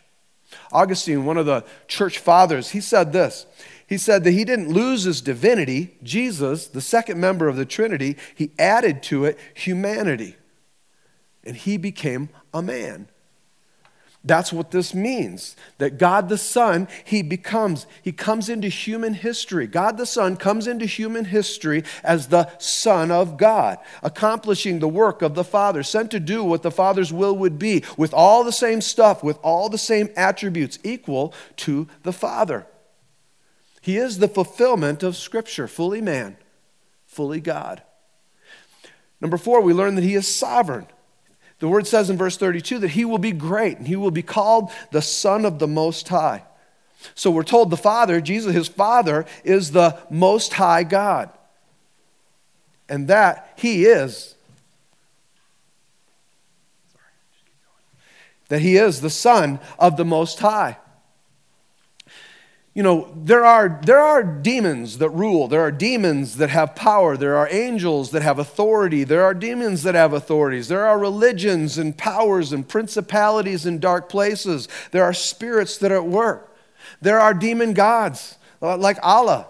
Augustine, 0.72 1.24
one 1.24 1.36
of 1.36 1.46
the 1.46 1.64
church 1.88 2.18
fathers, 2.18 2.70
he 2.70 2.80
said 2.80 3.12
this. 3.12 3.46
He 3.86 3.98
said 3.98 4.24
that 4.24 4.32
he 4.32 4.44
didn't 4.44 4.70
lose 4.70 5.04
his 5.04 5.20
divinity, 5.20 5.96
Jesus, 6.02 6.66
the 6.66 6.80
second 6.80 7.20
member 7.20 7.48
of 7.48 7.56
the 7.56 7.66
Trinity, 7.66 8.16
he 8.34 8.50
added 8.58 9.02
to 9.04 9.26
it 9.26 9.38
humanity. 9.52 10.36
And 11.44 11.56
he 11.56 11.76
became 11.76 12.30
a 12.54 12.62
man. 12.62 13.08
That's 14.26 14.54
what 14.54 14.70
this 14.70 14.94
means. 14.94 15.54
That 15.76 15.98
God 15.98 16.30
the 16.30 16.38
Son, 16.38 16.88
He 17.04 17.20
becomes, 17.20 17.86
He 18.02 18.10
comes 18.10 18.48
into 18.48 18.68
human 18.68 19.12
history. 19.12 19.66
God 19.66 19.98
the 19.98 20.06
Son 20.06 20.36
comes 20.36 20.66
into 20.66 20.86
human 20.86 21.26
history 21.26 21.84
as 22.02 22.28
the 22.28 22.50
Son 22.58 23.10
of 23.10 23.36
God, 23.36 23.78
accomplishing 24.02 24.78
the 24.78 24.88
work 24.88 25.20
of 25.20 25.34
the 25.34 25.44
Father, 25.44 25.82
sent 25.82 26.10
to 26.12 26.20
do 26.20 26.42
what 26.42 26.62
the 26.62 26.70
Father's 26.70 27.12
will 27.12 27.36
would 27.36 27.58
be, 27.58 27.84
with 27.98 28.14
all 28.14 28.44
the 28.44 28.52
same 28.52 28.80
stuff, 28.80 29.22
with 29.22 29.38
all 29.42 29.68
the 29.68 29.76
same 29.76 30.08
attributes, 30.16 30.78
equal 30.82 31.34
to 31.56 31.86
the 32.02 32.12
Father. 32.12 32.66
He 33.82 33.98
is 33.98 34.18
the 34.18 34.28
fulfillment 34.28 35.02
of 35.02 35.16
Scripture, 35.16 35.68
fully 35.68 36.00
man, 36.00 36.38
fully 37.04 37.40
God. 37.40 37.82
Number 39.20 39.36
four, 39.36 39.60
we 39.60 39.74
learn 39.74 39.96
that 39.96 40.04
He 40.04 40.14
is 40.14 40.26
sovereign. 40.26 40.86
The 41.58 41.68
word 41.68 41.86
says 41.86 42.10
in 42.10 42.16
verse 42.16 42.36
32 42.36 42.80
that 42.80 42.88
he 42.88 43.04
will 43.04 43.18
be 43.18 43.32
great 43.32 43.78
and 43.78 43.86
he 43.86 43.96
will 43.96 44.10
be 44.10 44.22
called 44.22 44.70
the 44.90 45.02
Son 45.02 45.44
of 45.44 45.58
the 45.58 45.68
Most 45.68 46.08
High. 46.08 46.42
So 47.14 47.30
we're 47.30 47.42
told 47.42 47.70
the 47.70 47.76
Father, 47.76 48.20
Jesus, 48.20 48.54
his 48.54 48.68
Father, 48.68 49.26
is 49.44 49.72
the 49.72 49.98
Most 50.10 50.54
High 50.54 50.84
God. 50.84 51.30
And 52.88 53.08
that 53.08 53.52
he 53.56 53.84
is. 53.84 54.34
That 58.48 58.60
he 58.60 58.76
is 58.76 59.00
the 59.00 59.10
Son 59.10 59.60
of 59.78 59.96
the 59.96 60.04
Most 60.04 60.38
High 60.40 60.76
you 62.74 62.82
know, 62.82 63.08
there 63.14 63.44
are, 63.44 63.80
there 63.84 64.00
are 64.00 64.24
demons 64.24 64.98
that 64.98 65.10
rule. 65.10 65.46
There 65.46 65.60
are 65.60 65.70
demons 65.70 66.38
that 66.38 66.50
have 66.50 66.74
power. 66.74 67.16
There 67.16 67.36
are 67.36 67.48
angels 67.48 68.10
that 68.10 68.22
have 68.22 68.40
authority. 68.40 69.04
There 69.04 69.22
are 69.24 69.32
demons 69.32 69.84
that 69.84 69.94
have 69.94 70.12
authorities. 70.12 70.66
There 70.66 70.84
are 70.84 70.98
religions 70.98 71.78
and 71.78 71.96
powers 71.96 72.52
and 72.52 72.68
principalities 72.68 73.64
in 73.64 73.78
dark 73.78 74.08
places. 74.08 74.66
There 74.90 75.04
are 75.04 75.12
spirits 75.12 75.78
that 75.78 75.92
are 75.92 75.98
at 75.98 76.06
work. 76.06 76.56
There 77.00 77.20
are 77.20 77.32
demon 77.32 77.74
gods 77.74 78.38
uh, 78.60 78.76
like 78.76 78.98
Allah. 79.04 79.46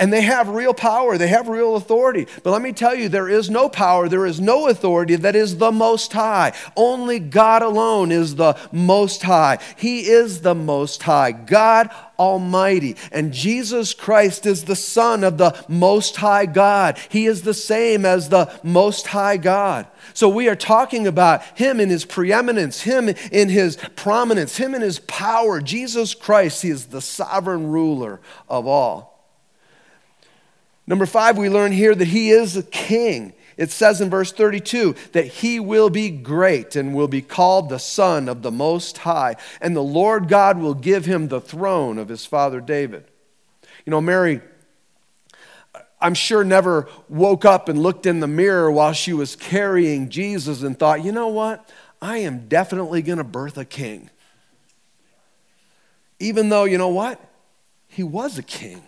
And 0.00 0.10
they 0.10 0.22
have 0.22 0.48
real 0.48 0.72
power, 0.72 1.18
they 1.18 1.28
have 1.28 1.46
real 1.46 1.76
authority. 1.76 2.26
But 2.42 2.52
let 2.52 2.62
me 2.62 2.72
tell 2.72 2.94
you, 2.94 3.10
there 3.10 3.28
is 3.28 3.50
no 3.50 3.68
power, 3.68 4.08
there 4.08 4.24
is 4.24 4.40
no 4.40 4.66
authority 4.66 5.14
that 5.16 5.36
is 5.36 5.58
the 5.58 5.70
Most 5.70 6.14
High. 6.14 6.54
Only 6.74 7.18
God 7.18 7.60
alone 7.60 8.10
is 8.10 8.36
the 8.36 8.58
Most 8.72 9.22
High. 9.22 9.58
He 9.76 10.08
is 10.08 10.40
the 10.40 10.54
Most 10.54 11.02
High, 11.02 11.32
God 11.32 11.90
Almighty. 12.18 12.96
And 13.12 13.30
Jesus 13.30 13.92
Christ 13.92 14.46
is 14.46 14.64
the 14.64 14.74
Son 14.74 15.22
of 15.22 15.36
the 15.36 15.62
Most 15.68 16.16
High 16.16 16.46
God. 16.46 16.98
He 17.10 17.26
is 17.26 17.42
the 17.42 17.52
same 17.52 18.06
as 18.06 18.30
the 18.30 18.50
Most 18.62 19.08
High 19.08 19.36
God. 19.36 19.86
So 20.14 20.30
we 20.30 20.48
are 20.48 20.56
talking 20.56 21.06
about 21.06 21.42
Him 21.58 21.78
in 21.78 21.90
His 21.90 22.06
preeminence, 22.06 22.80
Him 22.80 23.10
in 23.30 23.50
His 23.50 23.76
prominence, 23.96 24.56
Him 24.56 24.74
in 24.74 24.80
His 24.80 24.98
power. 25.00 25.60
Jesus 25.60 26.14
Christ, 26.14 26.62
He 26.62 26.70
is 26.70 26.86
the 26.86 27.02
sovereign 27.02 27.66
ruler 27.66 28.22
of 28.48 28.66
all. 28.66 29.09
Number 30.90 31.06
five, 31.06 31.38
we 31.38 31.48
learn 31.48 31.70
here 31.70 31.94
that 31.94 32.08
he 32.08 32.30
is 32.30 32.56
a 32.56 32.64
king. 32.64 33.32
It 33.56 33.70
says 33.70 34.00
in 34.00 34.10
verse 34.10 34.32
32 34.32 34.96
that 35.12 35.24
he 35.24 35.60
will 35.60 35.88
be 35.88 36.10
great 36.10 36.74
and 36.74 36.96
will 36.96 37.06
be 37.06 37.22
called 37.22 37.68
the 37.68 37.78
Son 37.78 38.28
of 38.28 38.42
the 38.42 38.50
Most 38.50 38.98
High, 38.98 39.36
and 39.60 39.76
the 39.76 39.84
Lord 39.84 40.26
God 40.26 40.58
will 40.58 40.74
give 40.74 41.04
him 41.04 41.28
the 41.28 41.40
throne 41.40 41.96
of 41.96 42.08
his 42.08 42.26
father 42.26 42.60
David. 42.60 43.04
You 43.86 43.92
know, 43.92 44.00
Mary, 44.00 44.40
I'm 46.00 46.14
sure 46.14 46.42
never 46.42 46.88
woke 47.08 47.44
up 47.44 47.68
and 47.68 47.80
looked 47.80 48.04
in 48.04 48.18
the 48.18 48.26
mirror 48.26 48.68
while 48.68 48.92
she 48.92 49.12
was 49.12 49.36
carrying 49.36 50.08
Jesus 50.08 50.62
and 50.62 50.76
thought, 50.76 51.04
you 51.04 51.12
know 51.12 51.28
what? 51.28 51.70
I 52.02 52.18
am 52.18 52.48
definitely 52.48 53.02
going 53.02 53.18
to 53.18 53.24
birth 53.24 53.58
a 53.58 53.64
king. 53.64 54.10
Even 56.18 56.48
though, 56.48 56.64
you 56.64 56.78
know 56.78 56.88
what? 56.88 57.24
He 57.86 58.02
was 58.02 58.38
a 58.38 58.42
king. 58.42 58.82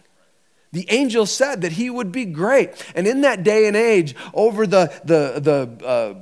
The 0.72 0.90
angel 0.90 1.26
said 1.26 1.60
that 1.62 1.72
he 1.72 1.90
would 1.90 2.12
be 2.12 2.24
great. 2.24 2.70
And 2.94 3.06
in 3.06 3.20
that 3.22 3.42
day 3.42 3.66
and 3.66 3.76
age, 3.76 4.14
over 4.32 4.66
the, 4.66 4.92
the, 5.04 5.38
the 5.40 5.86
uh, 5.86 6.14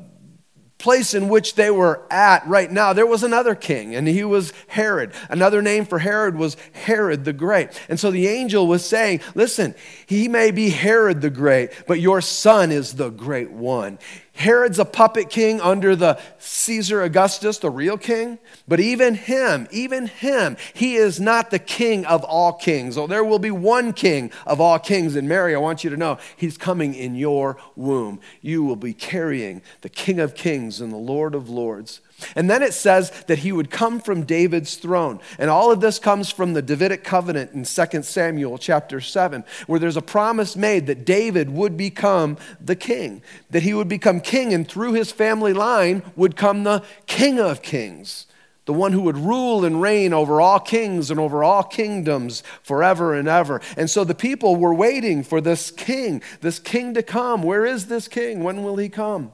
place 0.81 1.15
in 1.15 1.29
which 1.29 1.55
they 1.55 1.71
were 1.71 2.03
at 2.11 2.45
right 2.49 2.71
now, 2.71 2.93
there 2.93 3.07
was 3.07 3.23
another 3.23 3.55
king, 3.55 3.95
and 3.95 4.09
he 4.09 4.25
was 4.25 4.53
Herod. 4.67 5.13
Another 5.29 5.63
name 5.63 5.85
for 5.85 6.01
Herod 6.01 6.35
was 6.35 6.57
Herod 6.73 7.25
the 7.25 7.33
Great. 7.33 7.81
And 7.89 8.01
so 8.01 8.11
the 8.11 8.27
angel 8.27 8.67
was 8.67 8.85
saying, 8.85 9.21
Listen, 9.35 9.75
he 10.07 10.27
may 10.27 10.51
be 10.51 10.71
Herod 10.71 11.21
the 11.21 11.31
Great, 11.31 11.71
but 11.87 12.01
your 12.01 12.21
son 12.21 12.73
is 12.73 12.95
the 12.95 13.11
great 13.11 13.53
one. 13.53 13.99
Herod's 14.33 14.79
a 14.79 14.85
puppet 14.85 15.29
king 15.29 15.61
under 15.61 15.95
the 15.95 16.19
Caesar 16.39 17.03
Augustus, 17.03 17.59
the 17.59 17.71
real 17.71 17.99
king. 17.99 18.39
But 18.67 18.81
even 18.81 19.15
him, 19.15 19.69
even 19.71 20.07
him, 20.07 20.57
he 20.73 20.97
is 20.97 21.21
not 21.21 21.51
the 21.51 21.59
king 21.59 22.07
of 22.07 22.25
all 22.25 22.55
kings. 22.55 22.97
Oh, 22.97 23.07
there 23.07 23.25
will 23.25 23.39
be 23.39 23.51
one 23.51 23.93
king 23.93 24.31
of 24.47 24.61
all 24.61 24.79
kings. 24.79 25.17
And 25.17 25.29
Mary, 25.29 25.55
I 25.55 25.59
want 25.59 25.85
you 25.85 25.91
to 25.91 25.97
know, 25.97 26.19
he's 26.37 26.57
coming 26.57 26.95
in 26.95 27.15
your 27.15 27.59
womb. 27.77 28.21
You 28.41 28.65
will 28.65 28.77
be 28.77 28.95
carrying 28.95 29.63
the 29.83 29.89
king 29.89 30.21
of 30.21 30.35
kings 30.35 30.81
and 30.81 30.93
the 30.93 30.97
lord 30.97 31.35
of 31.35 31.51
lords. 31.51 32.01
And 32.37 32.51
then 32.51 32.63
it 32.63 32.75
says 32.75 33.11
that 33.27 33.41
he 33.41 33.53
would 33.53 33.71
come 33.71 34.01
from 34.01 34.25
David's 34.25 34.77
throne. 34.77 35.21
And 35.39 35.51
all 35.51 35.71
of 35.71 35.81
this 35.81 35.99
comes 35.99 36.31
from 36.31 36.53
the 36.53 36.63
Davidic 36.63 37.05
covenant 37.05 37.53
in 37.53 37.65
2 37.65 38.03
Samuel 38.03 38.59
chapter 38.59 39.01
7, 39.01 39.45
where 39.67 39.81
there's 39.81 39.97
a 39.97 40.03
promise 40.03 40.57
made 40.57 40.87
that 40.87 41.05
David 41.05 41.51
would 41.51 41.77
become 41.77 42.37
the 42.61 42.77
king, 42.77 43.23
that 43.51 43.63
he 43.63 43.75
would 43.75 43.89
become 43.89 44.21
king, 44.21 44.53
and 44.55 44.67
through 44.67 44.93
his 44.93 45.13
family 45.13 45.53
line 45.53 46.03
would 46.17 46.37
come 46.37 46.65
the 46.65 46.85
king 47.07 47.39
of 47.39 47.63
kings. 47.63 48.27
The 48.67 48.75
one 48.75 48.93
who 48.93 49.01
would 49.03 49.17
rule 49.17 49.65
and 49.65 49.83
reign 49.83 50.13
over 50.13 50.41
all 50.41 50.61
kings 50.61 51.11
and 51.11 51.19
over 51.19 51.43
all 51.43 51.65
kingdoms 51.65 52.45
forever 52.63 53.15
and 53.15 53.27
ever. 53.27 53.61
And 53.77 53.91
so 53.91 54.05
the 54.05 54.15
people 54.15 54.55
were 54.55 54.75
waiting 54.75 55.25
for 55.25 55.41
this 55.41 55.71
king, 55.71 56.23
this 56.41 56.59
king 56.59 56.95
to 56.95 57.03
come. 57.03 57.43
Where 57.43 57.67
is 57.67 57.87
this 57.87 58.07
king? 58.07 58.45
When 58.45 58.63
will 58.63 58.77
he 58.77 58.89
come? 58.89 59.33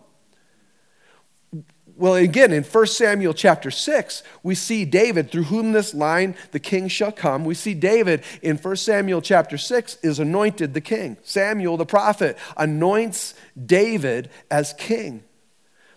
Well, 1.96 2.14
again, 2.14 2.52
in 2.52 2.62
1 2.62 2.86
Samuel 2.88 3.32
chapter 3.32 3.70
6, 3.70 4.22
we 4.42 4.54
see 4.54 4.84
David, 4.84 5.30
through 5.30 5.44
whom 5.44 5.72
this 5.72 5.94
line, 5.94 6.36
the 6.52 6.60
king 6.60 6.88
shall 6.88 7.10
come. 7.10 7.46
We 7.46 7.54
see 7.54 7.72
David 7.72 8.22
in 8.42 8.58
1 8.58 8.76
Samuel 8.76 9.22
chapter 9.22 9.56
6 9.56 9.98
is 10.02 10.18
anointed 10.18 10.74
the 10.74 10.82
king. 10.82 11.16
Samuel, 11.22 11.78
the 11.78 11.86
prophet, 11.86 12.36
anoints 12.58 13.32
David 13.64 14.28
as 14.50 14.74
king. 14.74 15.24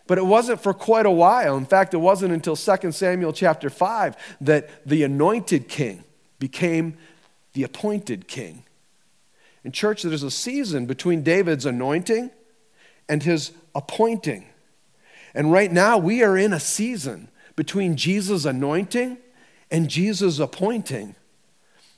But 0.08 0.18
it 0.18 0.26
wasn't 0.26 0.62
for 0.62 0.74
quite 0.74 1.06
a 1.06 1.12
while. 1.12 1.58
In 1.58 1.66
fact, 1.66 1.94
it 1.94 1.98
wasn't 1.98 2.34
until 2.34 2.56
2 2.56 2.94
Samuel 2.94 3.34
chapter 3.34 3.70
5 3.70 4.16
that 4.42 4.88
the 4.88 5.04
anointed 5.04 5.68
king 5.68 6.06
became 6.40 6.98
the 7.52 7.64
appointed 7.64 8.28
king. 8.30 8.64
In 9.66 9.74
church, 9.74 10.04
there's 10.04 10.24
a 10.24 10.32
season 10.32 10.86
between 10.86 11.24
David's 11.24 11.66
anointing 11.66 12.32
and 13.10 13.22
his 13.22 13.52
appointing. 13.76 14.46
And 15.34 15.52
right 15.52 15.72
now, 15.72 15.98
we 15.98 16.24
are 16.24 16.38
in 16.38 16.54
a 16.54 16.60
season 16.60 17.30
between 17.56 17.98
Jesus' 17.98 18.46
anointing 18.46 19.18
and 19.70 19.90
Jesus' 19.90 20.40
appointing. 20.40 21.16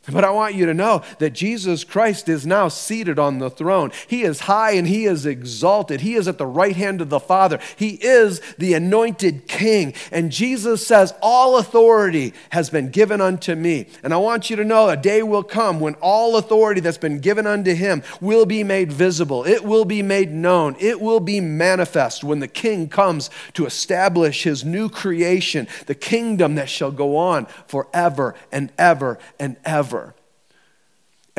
But 0.10 0.26
I 0.26 0.32
want 0.32 0.56
you 0.56 0.66
to 0.66 0.74
know 0.74 1.04
that 1.20 1.30
Jesus 1.30 1.84
Christ 1.84 2.28
is 2.28 2.44
now 2.44 2.70
seated 2.70 3.20
on 3.20 3.38
the 3.38 3.52
throne. 3.52 3.92
He 4.08 4.24
is 4.24 4.42
high 4.42 4.72
and 4.72 4.88
he 4.88 5.06
is 5.06 5.28
exalted. 5.28 6.02
He 6.02 6.16
is 6.16 6.28
at 6.28 6.40
the 6.40 6.46
right 6.48 6.76
hand 6.76 7.02
of 7.02 7.10
the 7.10 7.20
Father. 7.20 7.60
He 7.76 8.00
is 8.02 8.42
the 8.58 8.74
anointed 8.74 9.48
king. 9.48 9.94
And 10.12 10.32
Jesus 10.32 10.86
says, 10.88 11.14
All 11.22 11.58
authority 11.58 12.34
has 12.50 12.72
been 12.72 12.90
given 12.90 13.22
unto 13.22 13.54
me. 13.54 13.90
And 14.02 14.12
I 14.12 14.18
want 14.18 14.50
you 14.50 14.56
to 14.56 14.66
know 14.66 14.90
a 14.90 14.98
day 14.98 15.22
will 15.22 15.44
come 15.44 15.80
when 15.80 15.94
all 16.02 16.36
authority 16.36 16.82
that's 16.82 16.98
been 16.98 17.20
given 17.20 17.46
unto 17.46 17.76
him 17.76 18.02
will 18.20 18.48
be 18.48 18.64
made 18.64 18.92
visible. 18.92 19.46
It 19.46 19.64
will 19.64 19.86
be 19.86 20.02
made 20.02 20.32
known. 20.32 20.76
It 20.80 21.00
will 21.00 21.20
be 21.20 21.40
manifest 21.40 22.24
when 22.24 22.40
the 22.40 22.48
king 22.48 22.90
comes 22.90 23.30
to 23.54 23.68
establish 23.68 24.42
his 24.42 24.66
new 24.66 24.90
creation, 24.90 25.68
the 25.86 25.94
kingdom 25.94 26.56
that 26.56 26.70
shall 26.70 26.92
go 26.92 27.18
on 27.18 27.46
forever 27.68 28.34
and 28.52 28.72
ever 28.80 29.20
and 29.40 29.58
ever. 29.64 29.91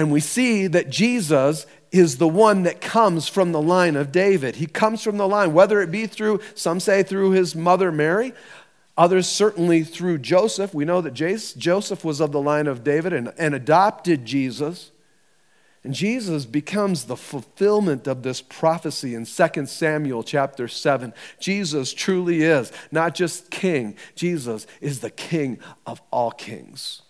And 0.02 0.11
we 0.11 0.18
see 0.18 0.66
that 0.66 0.90
Jesus 0.90 1.64
is 1.92 2.16
the 2.16 2.26
one 2.26 2.64
that 2.64 2.80
comes 2.80 3.28
from 3.28 3.52
the 3.52 3.62
line 3.62 3.94
of 3.94 4.11
David. 4.11 4.56
He 4.56 4.66
comes 4.66 5.00
from 5.00 5.16
the 5.16 5.28
line, 5.28 5.52
whether 5.54 5.80
it 5.80 5.92
be 5.92 6.09
through, 6.09 6.40
some 6.56 6.80
say 6.80 7.04
through 7.04 7.30
his 7.30 7.54
mother 7.54 7.92
Mary, 7.92 8.32
others 8.99 9.28
certainly 9.28 9.85
through 9.85 10.18
Joseph. 10.18 10.75
We 10.75 10.85
know 10.85 11.00
that 11.02 11.14
Joseph 11.14 12.04
was 12.04 12.18
of 12.18 12.32
the 12.32 12.40
line 12.40 12.66
of 12.66 12.82
David 12.82 13.12
and, 13.12 13.32
and 13.38 13.54
adopted 13.54 14.25
Jesus. 14.25 14.90
And 15.85 15.94
Jesus 15.94 16.47
becomes 16.47 17.04
the 17.04 17.16
fulfillment 17.16 18.09
of 18.09 18.25
this 18.25 18.42
prophecy 18.42 19.14
in 19.14 19.25
2 19.25 19.66
Samuel 19.66 20.25
chapter 20.25 20.66
7. 20.66 21.14
Jesus 21.38 21.94
truly 21.94 22.42
is 22.42 22.73
not 22.90 23.14
just 23.14 23.52
king, 23.52 23.94
Jesus 24.16 24.66
is 24.80 24.99
the 24.99 25.11
king 25.11 25.61
of 25.87 26.02
all 26.11 26.32
kings. 26.32 27.02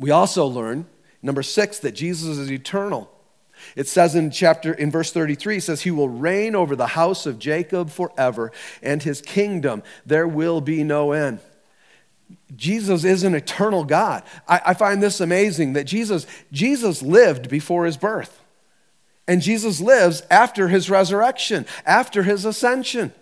We 0.00 0.10
also 0.10 0.46
learn 0.46 0.86
Number 1.24 1.42
six, 1.42 1.78
that 1.78 1.92
Jesus 1.92 2.36
is 2.36 2.52
eternal. 2.52 3.10
It 3.76 3.88
says 3.88 4.14
in 4.14 4.30
chapter 4.30 4.74
in 4.74 4.90
verse 4.90 5.10
33, 5.10 5.56
it 5.56 5.62
says, 5.62 5.80
He 5.80 5.90
will 5.90 6.10
reign 6.10 6.54
over 6.54 6.76
the 6.76 6.88
house 6.88 7.24
of 7.24 7.38
Jacob 7.38 7.88
forever, 7.88 8.52
and 8.82 9.02
his 9.02 9.22
kingdom 9.22 9.82
there 10.04 10.28
will 10.28 10.60
be 10.60 10.84
no 10.84 11.12
end. 11.12 11.40
Jesus 12.54 13.04
is 13.04 13.24
an 13.24 13.34
eternal 13.34 13.84
God. 13.84 14.22
I, 14.46 14.60
I 14.66 14.74
find 14.74 15.02
this 15.02 15.18
amazing 15.18 15.72
that 15.72 15.84
Jesus, 15.84 16.26
Jesus 16.52 17.00
lived 17.00 17.48
before 17.48 17.86
his 17.86 17.96
birth. 17.96 18.42
And 19.26 19.40
Jesus 19.40 19.80
lives 19.80 20.22
after 20.30 20.68
his 20.68 20.90
resurrection, 20.90 21.64
after 21.86 22.22
his 22.22 22.44
ascension. 22.44 23.14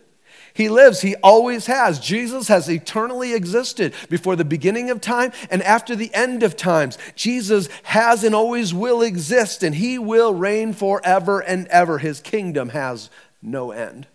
He 0.55 0.69
lives, 0.69 1.01
He 1.01 1.17
always 1.17 1.67
has. 1.67 1.99
Jesus 1.99 2.49
has 2.49 2.69
eternally 2.69 3.35
existed 3.35 3.95
before 4.09 4.37
the 4.37 4.45
beginning 4.45 4.91
of 4.91 5.01
time 5.01 5.33
and 5.51 5.63
after 5.63 5.97
the 5.97 6.13
end 6.15 6.43
of 6.43 6.57
times. 6.57 6.99
Jesus 7.15 7.69
has 7.85 8.23
and 8.25 8.35
always 8.35 8.75
will 8.75 9.03
exist, 9.03 9.63
and 9.63 9.75
He 9.75 9.99
will 9.99 10.35
reign 10.35 10.73
forever 10.73 11.41
and 11.41 11.67
ever. 11.69 11.99
His 11.99 12.21
kingdom 12.21 12.71
has 12.71 13.09
no 13.41 13.71
end. 13.71 14.07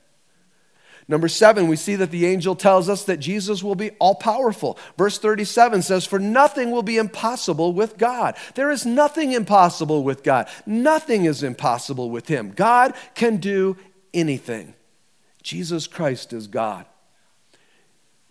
Number 1.10 1.29
seven, 1.29 1.70
we 1.70 1.77
see 1.77 1.96
that 1.96 2.12
the 2.12 2.25
angel 2.25 2.53
tells 2.53 2.89
us 2.89 3.06
that 3.06 3.17
Jesus 3.17 3.63
will 3.63 3.75
be 3.75 3.91
all 3.91 4.15
powerful. 4.15 4.77
Verse 4.98 5.17
37 5.17 5.82
says, 5.82 6.06
For 6.06 6.20
nothing 6.20 6.70
will 6.70 6.84
be 6.84 6.98
impossible 6.98 7.72
with 7.72 7.98
God. 7.98 8.36
There 8.56 8.70
is 8.70 8.86
nothing 8.86 9.32
impossible 9.32 10.03
with 10.03 10.22
God. 10.22 10.50
Nothing 10.65 11.24
is 11.24 11.44
impossible 11.44 12.10
with 12.10 12.27
Him. 12.27 12.51
God 12.51 12.94
can 13.15 13.38
do 13.38 13.77
anything. 14.13 14.74
Jesus 15.48 15.88
Christ 15.88 16.34
is 16.34 16.46
God. 16.46 16.86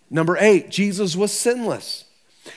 Number 0.07 0.37
eight, 0.39 0.69
Jesus 0.69 1.15
was 1.15 1.31
sinless. 1.31 2.05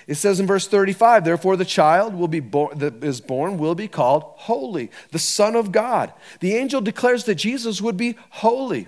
It 0.07 0.17
says 0.17 0.38
in 0.38 0.47
verse 0.47 0.69
35, 0.69 1.25
therefore 1.25 1.57
the 1.57 1.64
child 1.64 2.14
will 2.14 2.29
be 2.29 2.40
born, 2.40 2.79
that 2.79 3.02
is 3.02 3.23
born 3.23 3.57
will 3.57 3.75
be 3.75 3.88
called 3.88 4.23
holy, 4.23 4.90
the 5.12 5.19
Son 5.19 5.57
of 5.57 5.73
God. 5.73 6.12
The 6.40 6.57
angel 6.57 6.83
declares 6.83 7.25
that 7.25 7.37
Jesus 7.37 7.81
would 7.81 7.97
be 7.97 8.17
holy. 8.29 8.87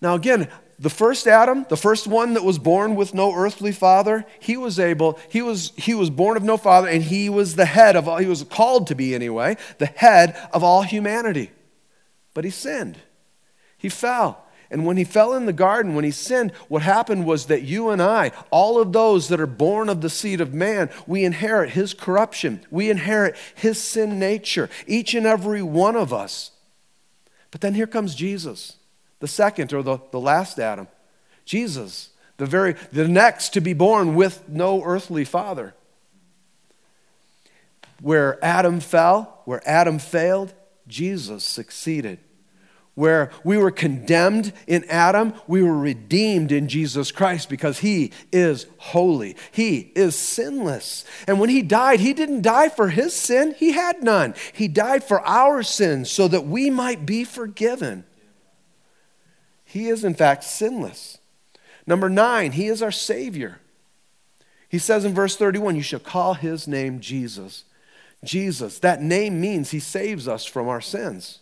Now, 0.00 0.14
again, 0.14 0.48
the 0.78 0.90
first 0.90 1.26
Adam, 1.26 1.66
the 1.68 1.76
first 1.76 2.06
one 2.06 2.34
that 2.34 2.44
was 2.44 2.60
born 2.60 2.94
with 2.94 3.14
no 3.14 3.34
earthly 3.34 3.72
father, 3.72 4.24
he 4.38 4.56
was 4.56 4.78
able, 4.78 5.18
he 5.28 5.42
was, 5.42 5.72
he 5.76 5.92
was 5.92 6.08
born 6.08 6.36
of 6.36 6.44
no 6.44 6.56
father, 6.56 6.86
and 6.86 7.02
he 7.02 7.28
was 7.28 7.56
the 7.56 7.64
head 7.66 7.96
of 7.96 8.06
all, 8.06 8.18
he 8.18 8.26
was 8.26 8.44
called 8.44 8.86
to 8.86 8.94
be 8.94 9.12
anyway, 9.12 9.56
the 9.78 9.86
head 9.86 10.36
of 10.52 10.62
all 10.62 10.82
humanity. 10.82 11.50
But 12.32 12.44
he 12.44 12.50
sinned. 12.50 12.96
He 13.78 13.88
fell. 13.88 14.44
And 14.70 14.84
when 14.84 14.98
he 14.98 15.04
fell 15.04 15.32
in 15.32 15.46
the 15.46 15.52
garden, 15.52 15.94
when 15.94 16.04
he 16.04 16.10
sinned, 16.10 16.52
what 16.68 16.82
happened 16.82 17.24
was 17.24 17.46
that 17.46 17.62
you 17.62 17.88
and 17.88 18.02
I, 18.02 18.32
all 18.50 18.80
of 18.80 18.92
those 18.92 19.28
that 19.28 19.40
are 19.40 19.46
born 19.46 19.88
of 19.88 20.02
the 20.02 20.10
seed 20.10 20.42
of 20.42 20.52
man, 20.52 20.90
we 21.06 21.24
inherit 21.24 21.70
his 21.70 21.94
corruption. 21.94 22.60
We 22.70 22.90
inherit 22.90 23.34
his 23.54 23.82
sin 23.82 24.18
nature, 24.18 24.68
each 24.86 25.14
and 25.14 25.26
every 25.26 25.62
one 25.62 25.96
of 25.96 26.12
us. 26.12 26.50
But 27.50 27.62
then 27.62 27.72
here 27.72 27.86
comes 27.86 28.14
Jesus, 28.14 28.76
the 29.20 29.28
second 29.28 29.72
or 29.72 29.82
the, 29.82 29.98
the 30.10 30.20
last 30.20 30.58
Adam. 30.58 30.88
Jesus, 31.46 32.10
the 32.36 32.44
very 32.44 32.74
the 32.92 33.08
next 33.08 33.54
to 33.54 33.62
be 33.62 33.72
born 33.72 34.14
with 34.14 34.46
no 34.50 34.82
earthly 34.84 35.24
father. 35.24 35.74
Where 38.02 38.42
Adam 38.44 38.80
fell, 38.80 39.40
where 39.46 39.66
Adam 39.66 39.98
failed, 39.98 40.52
Jesus 40.86 41.42
succeeded 41.42 42.18
where 42.98 43.30
we 43.44 43.56
were 43.56 43.70
condemned 43.70 44.52
in 44.66 44.84
Adam, 44.90 45.32
we 45.46 45.62
were 45.62 45.78
redeemed 45.78 46.50
in 46.50 46.66
Jesus 46.66 47.12
Christ 47.12 47.48
because 47.48 47.78
he 47.78 48.10
is 48.32 48.66
holy. 48.78 49.36
He 49.52 49.92
is 49.94 50.16
sinless. 50.16 51.04
And 51.28 51.38
when 51.38 51.48
he 51.48 51.62
died, 51.62 52.00
he 52.00 52.12
didn't 52.12 52.42
die 52.42 52.68
for 52.68 52.88
his 52.88 53.14
sin, 53.14 53.54
he 53.56 53.70
had 53.70 54.02
none. 54.02 54.34
He 54.52 54.66
died 54.66 55.04
for 55.04 55.20
our 55.20 55.62
sins 55.62 56.10
so 56.10 56.26
that 56.26 56.46
we 56.46 56.70
might 56.70 57.06
be 57.06 57.22
forgiven. 57.22 58.02
He 59.64 59.86
is, 59.88 60.02
in 60.02 60.14
fact, 60.14 60.42
sinless. 60.42 61.18
Number 61.86 62.08
nine, 62.08 62.50
he 62.50 62.66
is 62.66 62.82
our 62.82 62.90
Savior. 62.90 63.60
He 64.68 64.80
says 64.80 65.04
in 65.04 65.14
verse 65.14 65.36
31, 65.36 65.76
You 65.76 65.82
shall 65.82 66.00
call 66.00 66.34
his 66.34 66.66
name 66.66 66.98
Jesus. 66.98 67.62
Jesus, 68.24 68.80
that 68.80 69.00
name 69.00 69.40
means 69.40 69.70
he 69.70 69.78
saves 69.78 70.26
us 70.26 70.44
from 70.44 70.66
our 70.66 70.80
sins. 70.80 71.38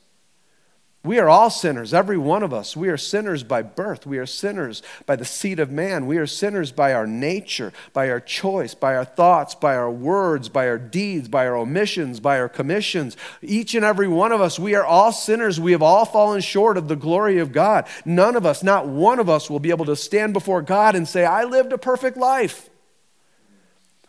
We 1.06 1.20
are 1.20 1.28
all 1.28 1.50
sinners, 1.50 1.94
every 1.94 2.18
one 2.18 2.42
of 2.42 2.52
us. 2.52 2.76
We 2.76 2.88
are 2.88 2.96
sinners 2.96 3.44
by 3.44 3.62
birth. 3.62 4.06
We 4.06 4.18
are 4.18 4.26
sinners 4.26 4.82
by 5.06 5.14
the 5.14 5.24
seed 5.24 5.60
of 5.60 5.70
man. 5.70 6.06
We 6.06 6.18
are 6.18 6.26
sinners 6.26 6.72
by 6.72 6.92
our 6.92 7.06
nature, 7.06 7.72
by 7.92 8.10
our 8.10 8.18
choice, 8.18 8.74
by 8.74 8.96
our 8.96 9.04
thoughts, 9.04 9.54
by 9.54 9.76
our 9.76 9.90
words, 9.90 10.48
by 10.48 10.66
our 10.66 10.78
deeds, 10.78 11.28
by 11.28 11.46
our 11.46 11.56
omissions, 11.56 12.18
by 12.18 12.40
our 12.40 12.48
commissions. 12.48 13.16
Each 13.40 13.76
and 13.76 13.84
every 13.84 14.08
one 14.08 14.32
of 14.32 14.40
us, 14.40 14.58
we 14.58 14.74
are 14.74 14.84
all 14.84 15.12
sinners. 15.12 15.60
We 15.60 15.72
have 15.72 15.82
all 15.82 16.04
fallen 16.04 16.40
short 16.40 16.76
of 16.76 16.88
the 16.88 16.96
glory 16.96 17.38
of 17.38 17.52
God. 17.52 17.86
None 18.04 18.34
of 18.34 18.44
us, 18.44 18.64
not 18.64 18.88
one 18.88 19.20
of 19.20 19.30
us, 19.30 19.48
will 19.48 19.60
be 19.60 19.70
able 19.70 19.86
to 19.86 19.96
stand 19.96 20.32
before 20.32 20.60
God 20.60 20.96
and 20.96 21.06
say, 21.06 21.24
I 21.24 21.44
lived 21.44 21.72
a 21.72 21.78
perfect 21.78 22.16
life. 22.16 22.68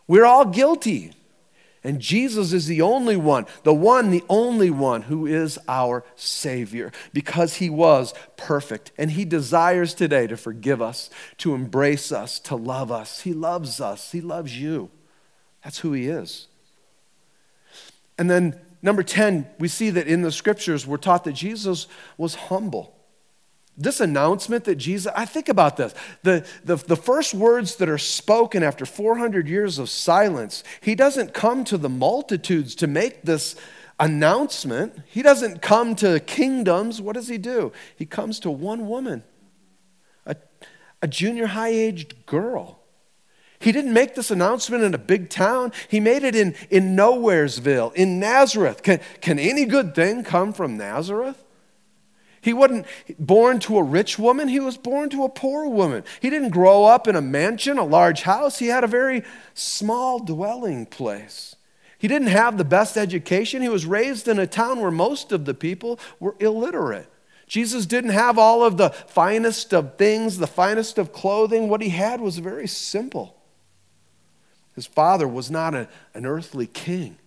We're 0.07 0.25
all 0.25 0.45
guilty. 0.45 1.13
And 1.83 1.99
Jesus 1.99 2.53
is 2.53 2.67
the 2.67 2.81
only 2.81 3.15
one, 3.15 3.45
the 3.63 3.73
one, 3.73 4.09
the 4.09 4.23
only 4.29 4.69
one 4.69 5.03
who 5.03 5.25
is 5.25 5.59
our 5.67 6.03
Savior 6.15 6.91
because 7.13 7.55
He 7.55 7.69
was 7.69 8.13
perfect. 8.35 8.91
And 8.97 9.11
He 9.11 9.25
desires 9.25 9.93
today 9.93 10.27
to 10.27 10.37
forgive 10.37 10.81
us, 10.81 11.09
to 11.37 11.53
embrace 11.53 12.11
us, 12.11 12.39
to 12.41 12.55
love 12.55 12.91
us. 12.91 13.21
He 13.21 13.33
loves 13.33 13.79
us, 13.79 14.11
He 14.11 14.21
loves 14.21 14.59
you. 14.59 14.89
That's 15.63 15.79
who 15.79 15.93
He 15.93 16.07
is. 16.07 16.47
And 18.17 18.29
then, 18.29 18.59
number 18.81 19.03
10, 19.03 19.47
we 19.59 19.67
see 19.67 19.91
that 19.91 20.07
in 20.07 20.23
the 20.23 20.31
scriptures, 20.31 20.87
we're 20.87 20.97
taught 20.97 21.23
that 21.25 21.33
Jesus 21.33 21.87
was 22.17 22.35
humble. 22.35 22.96
This 23.77 23.99
announcement 23.99 24.63
that 24.63 24.75
Jesus, 24.75 25.11
I 25.15 25.25
think 25.25 25.49
about 25.49 25.77
this. 25.77 25.93
The, 26.23 26.45
the, 26.63 26.77
the 26.77 26.95
first 26.95 27.35
words 27.35 27.75
that 27.75 27.87
are 27.87 27.99
spoken 27.99 28.63
after 28.63 28.87
400 28.87 29.47
years 29.47 29.77
of 29.77 29.89
silence, 29.89 30.63
he 30.81 30.95
doesn't 30.95 31.35
come 31.35 31.63
to 31.65 31.77
the 31.77 31.89
multitudes 31.89 32.73
to 32.75 32.87
make 32.87 33.21
this 33.21 33.55
announcement. 33.99 34.97
He 35.05 35.21
doesn't 35.21 35.61
come 35.61 35.95
to 35.97 36.19
kingdoms. 36.19 37.01
What 37.01 37.13
does 37.13 37.27
he 37.27 37.37
do? 37.37 37.71
He 37.95 38.07
comes 38.07 38.39
to 38.41 38.49
one 38.49 38.87
woman, 38.87 39.23
a, 40.25 40.35
a 41.03 41.07
junior 41.07 41.45
high 41.45 41.69
aged 41.69 42.25
girl. 42.25 42.79
He 43.59 43.71
didn't 43.71 43.93
make 43.93 44.15
this 44.15 44.31
announcement 44.31 44.83
in 44.83 44.93
a 44.95 44.99
big 44.99 45.29
town. 45.29 45.71
He 45.87 45.99
made 45.99 46.23
it 46.23 46.35
in, 46.35 46.55
in 46.69 46.95
Nowheresville, 46.95 47.93
in 47.93 48.19
Nazareth. 48.19 48.81
Can, 48.81 49.01
can 49.21 49.37
any 49.37 49.65
good 49.65 49.93
thing 49.93 50.23
come 50.23 50.53
from 50.53 50.77
Nazareth? 50.77 51.43
He 52.47 52.53
wasn't 52.53 52.85
born 53.19 53.59
to 53.59 53.77
a 53.77 53.83
rich 53.83 54.17
woman, 54.17 54.47
he 54.47 54.61
was 54.61 54.77
born 54.77 55.09
to 55.09 55.25
a 55.25 55.29
poor 55.29 55.67
woman. 55.67 56.05
He 56.21 56.29
didn't 56.29 56.51
grow 56.51 56.85
up 56.85 57.05
in 57.05 57.17
a 57.17 57.21
mansion, 57.21 57.77
a 57.77 57.83
large 57.83 58.21
house. 58.21 58.59
He 58.59 58.67
had 58.67 58.85
a 58.85 58.87
very 58.87 59.23
small 59.53 60.19
dwelling 60.19 60.85
place. 60.85 61.57
He 61.97 62.07
didn't 62.07 62.29
have 62.29 62.57
the 62.57 62.63
best 62.63 62.95
education. 62.95 63.61
He 63.61 63.67
was 63.67 63.85
raised 63.85 64.29
in 64.29 64.39
a 64.39 64.47
town 64.47 64.79
where 64.79 64.91
most 64.91 65.33
of 65.33 65.43
the 65.43 65.53
people 65.53 65.99
were 66.21 66.37
illiterate. 66.39 67.11
Jesus 67.47 67.85
didn't 67.85 68.11
have 68.11 68.37
all 68.37 68.63
of 68.63 68.77
the 68.77 68.91
finest 68.91 69.73
of 69.73 69.97
things, 69.97 70.37
the 70.37 70.47
finest 70.47 70.97
of 70.97 71.11
clothing. 71.11 71.67
What 71.67 71.81
he 71.81 71.89
had 71.89 72.21
was 72.21 72.37
very 72.37 72.67
simple. 72.67 73.35
His 74.73 74.85
father 74.85 75.27
was 75.27 75.51
not 75.51 75.75
a, 75.75 75.89
an 76.13 76.25
earthly 76.25 76.67
king, 76.67 77.17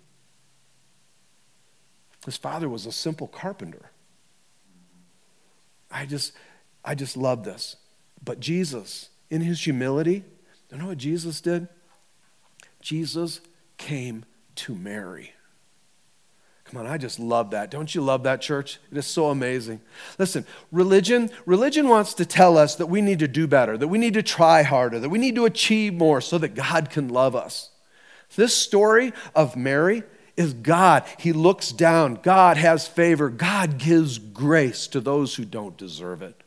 his 2.25 2.39
father 2.39 2.71
was 2.71 2.87
a 2.87 2.93
simple 2.93 3.27
carpenter. 3.27 3.91
I 5.91 6.07
just, 6.07 6.33
I 6.85 6.95
just 6.95 7.17
love 7.17 7.45
this. 7.45 7.77
But 8.25 8.41
Jesus, 8.41 9.09
in 9.31 9.41
his 9.41 9.63
humility, 9.63 10.25
you 10.71 10.79
know 10.79 10.89
what 10.89 10.99
Jesus 10.99 11.41
did? 11.41 11.69
Jesus 12.81 13.41
came 13.77 14.25
to 14.57 14.75
Mary. 14.75 15.33
Come 16.65 16.83
on, 16.83 16.87
I 16.87 16.99
just 16.99 17.19
love 17.19 17.51
that. 17.51 17.71
Don't 17.71 17.93
you 17.95 18.01
love 18.01 18.23
that, 18.23 18.41
church? 18.41 18.79
It 18.93 18.97
is 18.97 19.07
so 19.07 19.31
amazing. 19.31 19.81
Listen, 20.19 20.47
religion, 20.71 21.31
religion 21.45 21.89
wants 21.89 22.15
to 22.15 22.25
tell 22.25 22.57
us 22.57 22.77
that 22.77 22.87
we 22.87 23.01
need 23.01 23.19
to 23.19 23.27
do 23.27 23.49
better, 23.49 23.77
that 23.77 23.89
we 23.89 23.99
need 23.99 24.15
to 24.15 24.23
try 24.23 24.63
harder, 24.63 25.01
that 25.01 25.09
we 25.09 25.19
need 25.19 25.35
to 25.35 25.47
achieve 25.47 25.95
more 25.95 26.21
so 26.21 26.39
that 26.39 26.55
God 26.55 26.89
can 26.89 27.09
love 27.09 27.35
us. 27.35 27.71
This 28.37 28.55
story 28.55 29.13
of 29.35 29.57
Mary 29.57 30.05
is 30.41 30.55
God. 30.55 31.05
He 31.19 31.33
looks 31.33 31.71
down. 31.71 32.17
God 32.23 32.57
has 32.57 32.89
favor. 32.89 33.29
God 33.29 33.79
gives 33.79 34.19
grace 34.19 34.87
to 34.89 35.01
those 35.01 35.35
who 35.35 35.45
don't 35.45 35.77
deserve 35.77 36.23
it. 36.23 36.43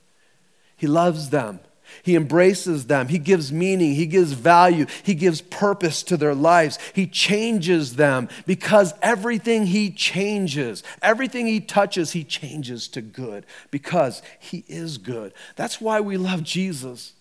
He 0.76 0.88
loves 0.88 1.30
them. 1.30 1.60
He 2.02 2.16
embraces 2.16 2.88
them. 2.88 3.08
He 3.08 3.20
gives 3.20 3.52
meaning. 3.52 3.94
He 3.94 4.08
gives 4.08 4.32
value. 4.32 4.88
He 5.04 5.14
gives 5.14 5.42
purpose 5.42 6.02
to 6.04 6.18
their 6.18 6.34
lives. 6.34 6.80
He 6.94 7.06
changes 7.06 7.96
them 7.96 8.30
because 8.48 8.94
everything 9.02 9.68
He 9.68 9.92
changes, 9.92 10.82
everything 11.02 11.46
He 11.46 11.60
touches, 11.60 12.12
He 12.12 12.24
changes 12.24 12.88
to 12.90 13.02
good 13.02 13.46
because 13.70 14.24
He 14.40 14.66
is 14.68 14.98
good. 14.98 15.34
That's 15.56 15.80
why 15.80 16.00
we 16.00 16.18
love 16.18 16.44
Jesus 16.44 17.14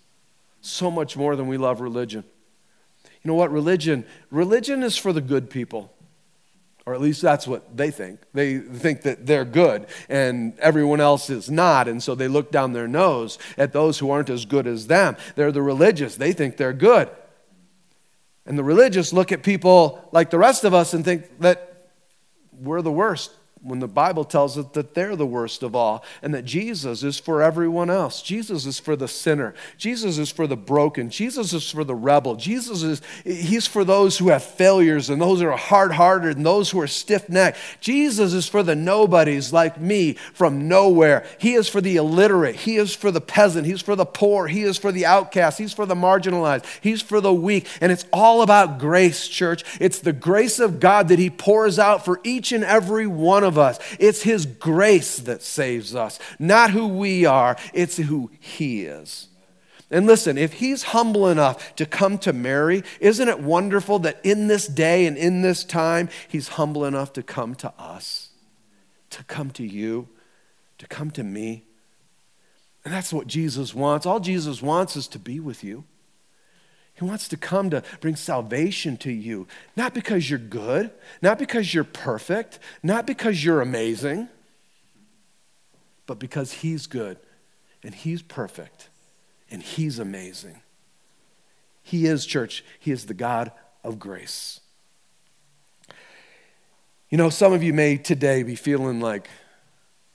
so 0.63 0.91
much 0.91 1.17
more 1.17 1.37
than 1.37 1.49
we 1.49 1.59
love 1.59 1.81
religion. 1.81 2.25
You 3.23 3.29
know 3.29 3.35
what? 3.35 3.53
Religion, 3.53 4.05
religion 4.31 4.83
is 4.83 4.97
for 4.97 5.13
the 5.13 5.21
good 5.21 5.51
people. 5.51 5.93
Or 6.85 6.95
at 6.95 7.01
least 7.01 7.23
that's 7.23 7.47
what 7.47 7.77
they 7.77 7.91
think. 7.93 8.21
They 8.35 8.59
think 8.59 9.03
that 9.03 9.27
they're 9.27 9.45
good 9.45 9.87
and 10.09 10.59
everyone 10.59 11.01
else 11.01 11.31
is 11.31 11.49
not. 11.51 11.87
And 11.87 12.03
so 12.03 12.15
they 12.15 12.27
look 12.27 12.51
down 12.51 12.73
their 12.73 12.89
nose 12.89 13.39
at 13.57 13.73
those 13.73 14.01
who 14.01 14.11
aren't 14.11 14.31
as 14.31 14.45
good 14.45 14.67
as 14.67 14.89
them. 14.89 15.17
They're 15.37 15.53
the 15.53 15.63
religious. 15.63 16.17
They 16.17 16.33
think 16.33 16.57
they're 16.57 16.73
good. 16.73 17.09
And 18.45 18.59
the 18.59 18.65
religious 18.65 19.13
look 19.13 19.31
at 19.31 19.45
people 19.45 20.09
like 20.11 20.31
the 20.31 20.39
rest 20.39 20.65
of 20.65 20.75
us 20.75 20.93
and 20.93 21.05
think 21.05 21.39
that 21.41 21.91
we're 22.53 22.83
the 22.83 22.91
worst 22.91 23.31
when 23.63 23.79
the 23.79 23.89
Bible 23.89 24.25
tells 24.25 24.59
us 24.59 24.67
that 24.73 24.95
they're 24.95 25.15
the 25.15 25.25
worst 25.25 25.63
of 25.63 25.77
all 25.77 26.05
and 26.21 26.35
that 26.35 26.45
Jesus 26.45 27.03
is 27.05 27.19
for 27.19 27.41
everyone 27.41 27.91
else. 27.91 28.21
Jesus 28.21 28.67
is 28.67 28.81
for 28.81 28.97
the 28.97 29.07
sinner. 29.07 29.55
Jesus 29.79 30.19
is 30.19 30.31
for 30.31 30.49
the 30.49 30.57
broken. 30.57 31.11
Jesus 31.11 31.53
is 31.53 31.71
for 31.71 31.85
the 31.85 31.95
rebel. 31.95 32.35
Jesus 32.35 32.83
is 32.83 33.01
he's 33.25 33.67
for 33.67 33.85
those 33.85 34.19
who 34.19 34.31
have 34.31 34.43
failures 34.43 35.11
and 35.11 35.23
those 35.23 35.41
who 35.41 35.47
are 35.47 35.57
hard-hearted 35.57 36.37
and 36.37 36.45
those 36.45 36.71
who 36.71 36.81
are 36.81 36.89
stiff-necked. 36.89 37.57
Jesus 37.81 38.33
is 38.33 38.49
for 38.49 38.65
the 38.65 38.75
nobodies 38.75 39.53
like 39.53 39.81
me 39.81 40.15
from 40.35 40.67
nowhere. 40.67 41.25
He 41.39 41.55
is 41.55 41.69
for 41.69 41.81
the 41.81 41.97
illiterate. 41.97 42.57
He 42.57 42.77
is 42.77 42.95
for 42.95 43.13
the 43.13 43.21
peasant. 43.21 43.67
He's 43.67 43.83
for 43.83 43.95
the 43.95 44.05
poor. 44.05 44.49
He 44.49 44.63
is 44.63 44.77
for 44.77 44.91
the 44.91 45.07
outcast. 45.07 45.59
He's 45.59 45.73
for 45.73 45.87
the 45.87 45.95
marginalized. 45.95 46.65
He's 46.81 47.01
for 47.01 47.21
the 47.21 47.33
weak. 47.33 47.69
And 47.81 47.93
it's 47.93 48.07
all 48.13 48.43
about 48.43 48.81
grace, 48.81 49.29
church. 49.29 49.63
It's 49.81 50.01
the 50.01 50.13
grace 50.13 50.59
of 50.59 50.81
God 50.81 51.09
that 51.09 51.21
he 51.21 51.31
pours 51.31 51.79
out 51.79 52.05
for 52.05 52.21
each 52.25 52.51
and 52.51 52.65
every 52.65 53.07
one 53.07 53.45
of 53.45 53.52
of 53.53 53.59
us. 53.59 53.79
It's 53.99 54.23
His 54.23 54.47
grace 54.47 55.19
that 55.19 55.43
saves 55.43 55.95
us, 55.95 56.19
not 56.39 56.71
who 56.71 56.89
we 56.89 57.27
are, 57.27 57.57
it's 57.75 57.99
who 57.99 58.31
He 58.41 58.85
is. 58.85 59.29
And 59.91 60.07
listen, 60.07 60.39
if 60.39 60.55
he's 60.55 60.85
humble 60.85 61.29
enough 61.29 61.77
to 61.77 61.85
come 61.85 62.17
to 62.21 62.33
Mary, 62.33 62.83
isn't 62.99 63.29
it 63.29 63.41
wonderful 63.41 63.99
that 64.01 64.21
in 64.25 64.47
this 64.47 64.67
day 64.67 65.05
and 65.05 65.19
in 65.19 65.43
this 65.43 65.65
time, 65.65 66.09
he's 66.27 66.49
humble 66.49 66.87
enough 66.87 67.13
to 67.13 67.23
come 67.23 67.55
to 67.57 67.71
us, 67.79 68.31
to 69.11 69.23
come 69.25 69.51
to 69.51 69.67
you, 69.67 70.09
to 70.79 70.87
come 70.87 71.11
to 71.11 71.23
me? 71.23 71.65
And 72.87 72.95
that's 72.95 73.13
what 73.13 73.27
Jesus 73.27 73.75
wants. 73.75 74.07
All 74.07 74.19
Jesus 74.19 74.63
wants 74.63 74.97
is 74.97 75.07
to 75.09 75.19
be 75.19 75.39
with 75.41 75.63
you. 75.63 75.85
He 77.03 77.09
wants 77.09 77.27
to 77.29 77.37
come 77.37 77.71
to 77.71 77.83
bring 78.01 78.15
salvation 78.15 78.97
to 78.99 79.11
you, 79.11 79.49
not 79.77 79.93
because 79.93 80.31
you're 80.31 80.39
good, 80.39 80.93
not 81.21 81.37
because 81.37 81.75
you're 81.75 81.83
perfect, 81.83 82.61
not 82.81 83.09
because 83.09 83.45
you're 83.45 83.61
amazing, 83.61 84.29
but 86.07 86.21
because 86.21 86.53
He's 86.53 86.87
good 86.87 87.19
and 87.83 87.93
He's 87.93 88.23
perfect 88.23 88.89
and 89.51 89.65
He's 89.65 89.99
amazing. 89.99 90.63
He 91.83 92.07
is, 92.07 92.25
church, 92.25 92.65
He 92.79 92.93
is 92.93 93.07
the 93.07 93.15
God 93.15 93.51
of 93.83 93.99
grace. 93.99 94.61
You 97.11 97.19
know, 97.19 97.31
some 97.31 97.53
of 97.53 97.65
you 97.65 97.73
may 97.73 97.97
today 97.97 98.45
be 98.45 98.55
feeling 98.55 99.01
like, 99.01 99.29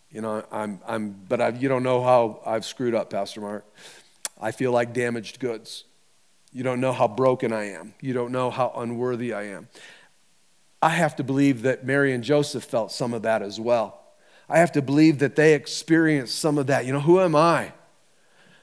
you 0.10 0.21
know, 0.21 0.45
I'm, 0.54 0.80
I'm 0.88 1.19
but 1.28 1.41
I've, 1.41 1.62
you 1.62 1.67
don't 1.67 1.84
know 1.84 2.02
how 2.02 2.39
I've 2.45 2.63
screwed 2.63 2.95
up, 2.95 3.10
Pastor 3.10 3.41
Mark. 3.41 3.65
I 4.39 4.52
feel 4.52 4.71
like 4.71 4.93
damaged 4.93 5.41
goods. 5.41 5.84
You 6.51 6.63
don't 6.63 6.81
know 6.81 6.93
how 6.93 7.07
broken 7.07 7.53
I 7.53 7.71
am. 7.71 7.93
You 8.01 8.13
don't 8.13 8.31
know 8.31 8.49
how 8.49 8.71
unworthy 8.75 9.33
I 9.33 9.43
am. 9.43 9.67
I 10.81 10.89
have 10.89 11.15
to 11.17 11.23
believe 11.23 11.63
that 11.63 11.86
Mary 11.86 12.13
and 12.13 12.23
Joseph 12.23 12.63
felt 12.63 12.91
some 12.91 13.13
of 13.13 13.23
that 13.23 13.41
as 13.41 13.60
well. 13.60 13.99
I 14.49 14.60
have 14.60 14.71
to 14.73 14.81
believe 14.81 15.19
that 15.19 15.36
they 15.36 15.53
experienced 15.53 16.39
some 16.39 16.57
of 16.57 16.67
that. 16.67 16.86
You 16.86 16.93
know, 16.93 16.99
who 16.99 17.19
am 17.19 17.36
I? 17.36 17.73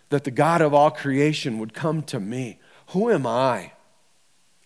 That 0.08 0.24
the 0.24 0.30
God 0.30 0.60
of 0.60 0.72
all 0.72 0.90
creation 0.90 1.58
would 1.58 1.74
come 1.74 2.02
to 2.04 2.20
me. 2.20 2.58
Who 2.88 3.10
am 3.10 3.26
I? 3.26 3.72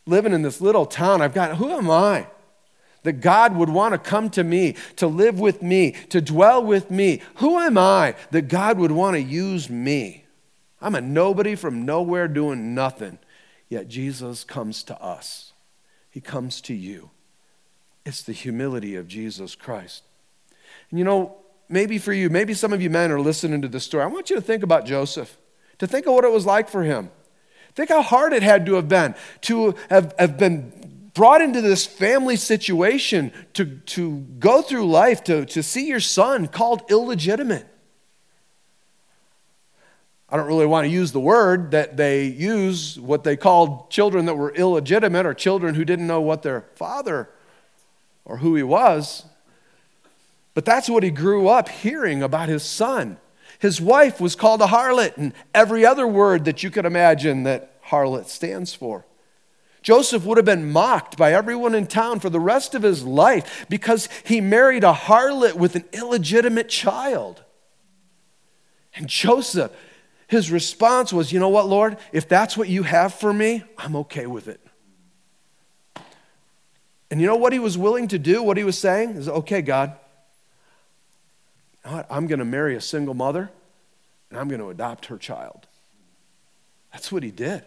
Living 0.07 0.33
in 0.33 0.43
this 0.43 0.61
little 0.61 0.87
town, 0.87 1.21
I've 1.21 1.35
got, 1.35 1.57
who 1.57 1.71
am 1.71 1.91
I? 1.91 2.29
That 3.03 3.21
God 3.21 3.57
would 3.57 3.69
want 3.69 3.93
to 3.93 3.99
come 3.99 4.31
to 4.31 4.45
me, 4.45 4.77
to 4.97 5.07
live 5.07 5.41
with 5.41 5.63
me, 5.63 5.93
to 6.11 6.21
dwell 6.21 6.63
with 6.63 6.91
me. 6.91 7.23
Who 7.37 7.59
am 7.59 7.79
I 7.79 8.15
that 8.31 8.49
God 8.49 8.79
would 8.79 8.93
want 8.93 9.15
to 9.15 9.23
use 9.23 9.71
me? 9.71 10.25
I'm 10.81 10.95
a 10.95 11.01
nobody 11.01 11.55
from 11.55 11.85
nowhere 11.85 12.29
doing 12.29 12.75
nothing. 12.75 13.19
Yet 13.69 13.89
Jesus 13.89 14.45
comes 14.45 14.83
to 14.85 15.01
us, 15.03 15.53
He 16.11 16.21
comes 16.21 16.61
to 16.63 16.75
you. 16.75 17.11
It's 18.05 18.23
the 18.23 18.33
humility 18.33 18.97
of 18.97 19.07
Jesus 19.07 19.55
Christ. 19.55 20.03
And 20.91 20.99
you 20.99 21.05
know, 21.05 21.37
maybe 21.69 21.99
for 21.99 22.13
you, 22.13 22.31
maybe 22.31 22.55
some 22.55 22.73
of 22.73 22.81
you 22.81 22.89
men 22.89 23.11
are 23.11 23.21
listening 23.21 23.61
to 23.63 23.69
this 23.69 23.85
story. 23.85 24.03
I 24.03 24.07
want 24.07 24.31
you 24.31 24.37
to 24.37 24.43
think 24.43 24.63
about 24.63 24.87
Joseph, 24.87 25.37
to 25.79 25.87
think 25.87 26.07
of 26.07 26.15
what 26.15 26.25
it 26.25 26.33
was 26.33 26.47
like 26.47 26.69
for 26.69 26.83
him. 26.83 27.11
Think 27.75 27.91
how 27.91 28.03
hard 28.03 28.33
it 28.33 28.43
had 28.43 28.65
to 28.67 28.75
have 28.75 28.89
been 28.89 29.15
to 29.43 29.75
have, 29.91 30.15
have 30.19 30.39
been 30.39 31.11
brought 31.19 31.41
into 31.41 31.61
this 31.61 31.85
family 31.85 32.37
situation, 32.37 33.33
to, 33.53 33.67
to 33.87 34.21
go 34.39 34.63
through 34.63 34.89
life, 34.89 35.25
to, 35.25 35.45
to 35.47 35.63
see 35.65 35.89
your 35.89 36.01
son 36.01 36.47
called 36.47 36.83
illegitimate. 36.91 37.67
I 40.31 40.37
don't 40.37 40.47
really 40.47 40.67
want 40.67 40.85
to 40.85 40.91
use 40.91 41.13
the 41.13 41.21
word 41.21 41.71
that 41.71 41.97
they 41.97 42.25
use, 42.25 43.01
what 43.01 43.25
they 43.25 43.37
called 43.37 43.91
children 43.91 44.27
that 44.27 44.35
were 44.35 44.53
illegitimate 44.53 45.25
or 45.25 45.33
children 45.33 45.75
who 45.75 45.85
didn't 45.85 46.07
know 46.07 46.21
what 46.21 46.43
their 46.43 46.67
father 46.75 47.31
or 48.27 48.39
who 48.39 48.55
he 48.55 48.63
was. 48.63 49.25
But 50.53 50.67
that's 50.67 50.89
what 50.89 51.03
he 51.03 51.11
grew 51.11 51.49
up 51.49 51.69
hearing 51.69 52.23
about 52.23 52.49
his 52.49 52.63
son. 52.63 53.17
His 53.59 53.81
wife 53.81 54.21
was 54.21 54.37
called 54.37 54.61
a 54.61 54.67
harlot, 54.67 55.17
and 55.17 55.33
every 55.55 55.85
other 55.87 56.07
word 56.07 56.45
that 56.45 56.63
you 56.63 56.71
could 56.71 56.85
imagine 56.85 57.45
that 57.45 57.83
harlot 57.85 58.27
stands 58.27 58.75
for. 58.75 59.07
Joseph 59.83 60.25
would 60.25 60.37
have 60.37 60.45
been 60.45 60.71
mocked 60.71 61.17
by 61.17 61.33
everyone 61.33 61.75
in 61.75 61.87
town 61.87 62.21
for 62.21 62.29
the 62.29 62.41
rest 62.41 62.75
of 62.75 62.83
his 62.83 63.05
life 63.05 63.67
because 63.69 64.09
he 64.25 64.41
married 64.41 64.85
a 64.85 64.93
harlot 64.93 65.55
with 65.55 65.77
an 65.77 65.85
illegitimate 65.93 66.69
child. 66.69 67.43
And 68.95 69.09
Joseph, 69.09 69.73
his 70.29 70.51
response 70.51 71.13
was, 71.13 71.33
You 71.33 71.41
know 71.41 71.49
what, 71.49 71.67
Lord? 71.67 71.97
If 72.13 72.29
that's 72.29 72.57
what 72.57 72.69
you 72.69 72.85
have 72.85 73.15
for 73.15 73.33
me, 73.33 73.65
I'm 73.77 73.97
okay 73.97 74.27
with 74.27 74.47
it. 74.47 74.61
And 77.11 77.21
you 77.21 77.27
know 77.27 77.37
what 77.37 77.55
he 77.55 77.59
was 77.59 77.77
willing 77.77 78.09
to 78.09 78.19
do? 78.19 78.43
What 78.43 78.59
he 78.59 78.65
was 78.65 78.79
saying 78.79 79.11
is, 79.17 79.29
Okay, 79.29 79.63
God, 79.63 79.95
I'm 81.85 82.27
going 82.27 82.39
to 82.39 82.45
marry 82.45 82.77
a 82.77 82.81
single 82.81 83.15
mother 83.15 83.51
and 84.31 84.39
I'm 84.39 84.49
going 84.49 84.61
to 84.61 84.69
adopt 84.69 85.07
her 85.07 85.17
child. 85.17 85.67
That's 86.93 87.11
what 87.11 87.23
he 87.23 87.31
did. 87.31 87.65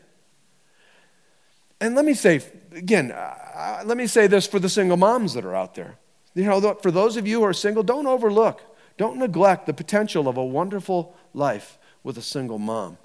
And 1.79 1.95
let 1.95 2.05
me 2.05 2.13
say, 2.13 2.41
again, 2.73 3.11
uh, 3.11 3.81
let 3.85 3.97
me 3.97 4.05
say 4.05 4.27
this 4.27 4.45
for 4.45 4.59
the 4.59 4.69
single 4.69 4.97
moms 4.97 5.33
that 5.33 5.45
are 5.45 5.55
out 5.55 5.73
there. 5.73 5.97
You 6.35 6.43
know, 6.43 6.75
for 6.75 6.91
those 6.91 7.17
of 7.17 7.27
you 7.27 7.39
who 7.39 7.45
are 7.45 7.53
single, 7.53 7.81
don't 7.81 8.05
overlook, 8.05 8.61
don't 8.97 9.17
neglect 9.17 9.65
the 9.65 9.73
potential 9.73 10.27
of 10.27 10.37
a 10.37 10.45
wonderful 10.45 11.15
life 11.33 11.79
with 12.03 12.17
a 12.17 12.21
single 12.21 12.57
mom. 12.57 12.97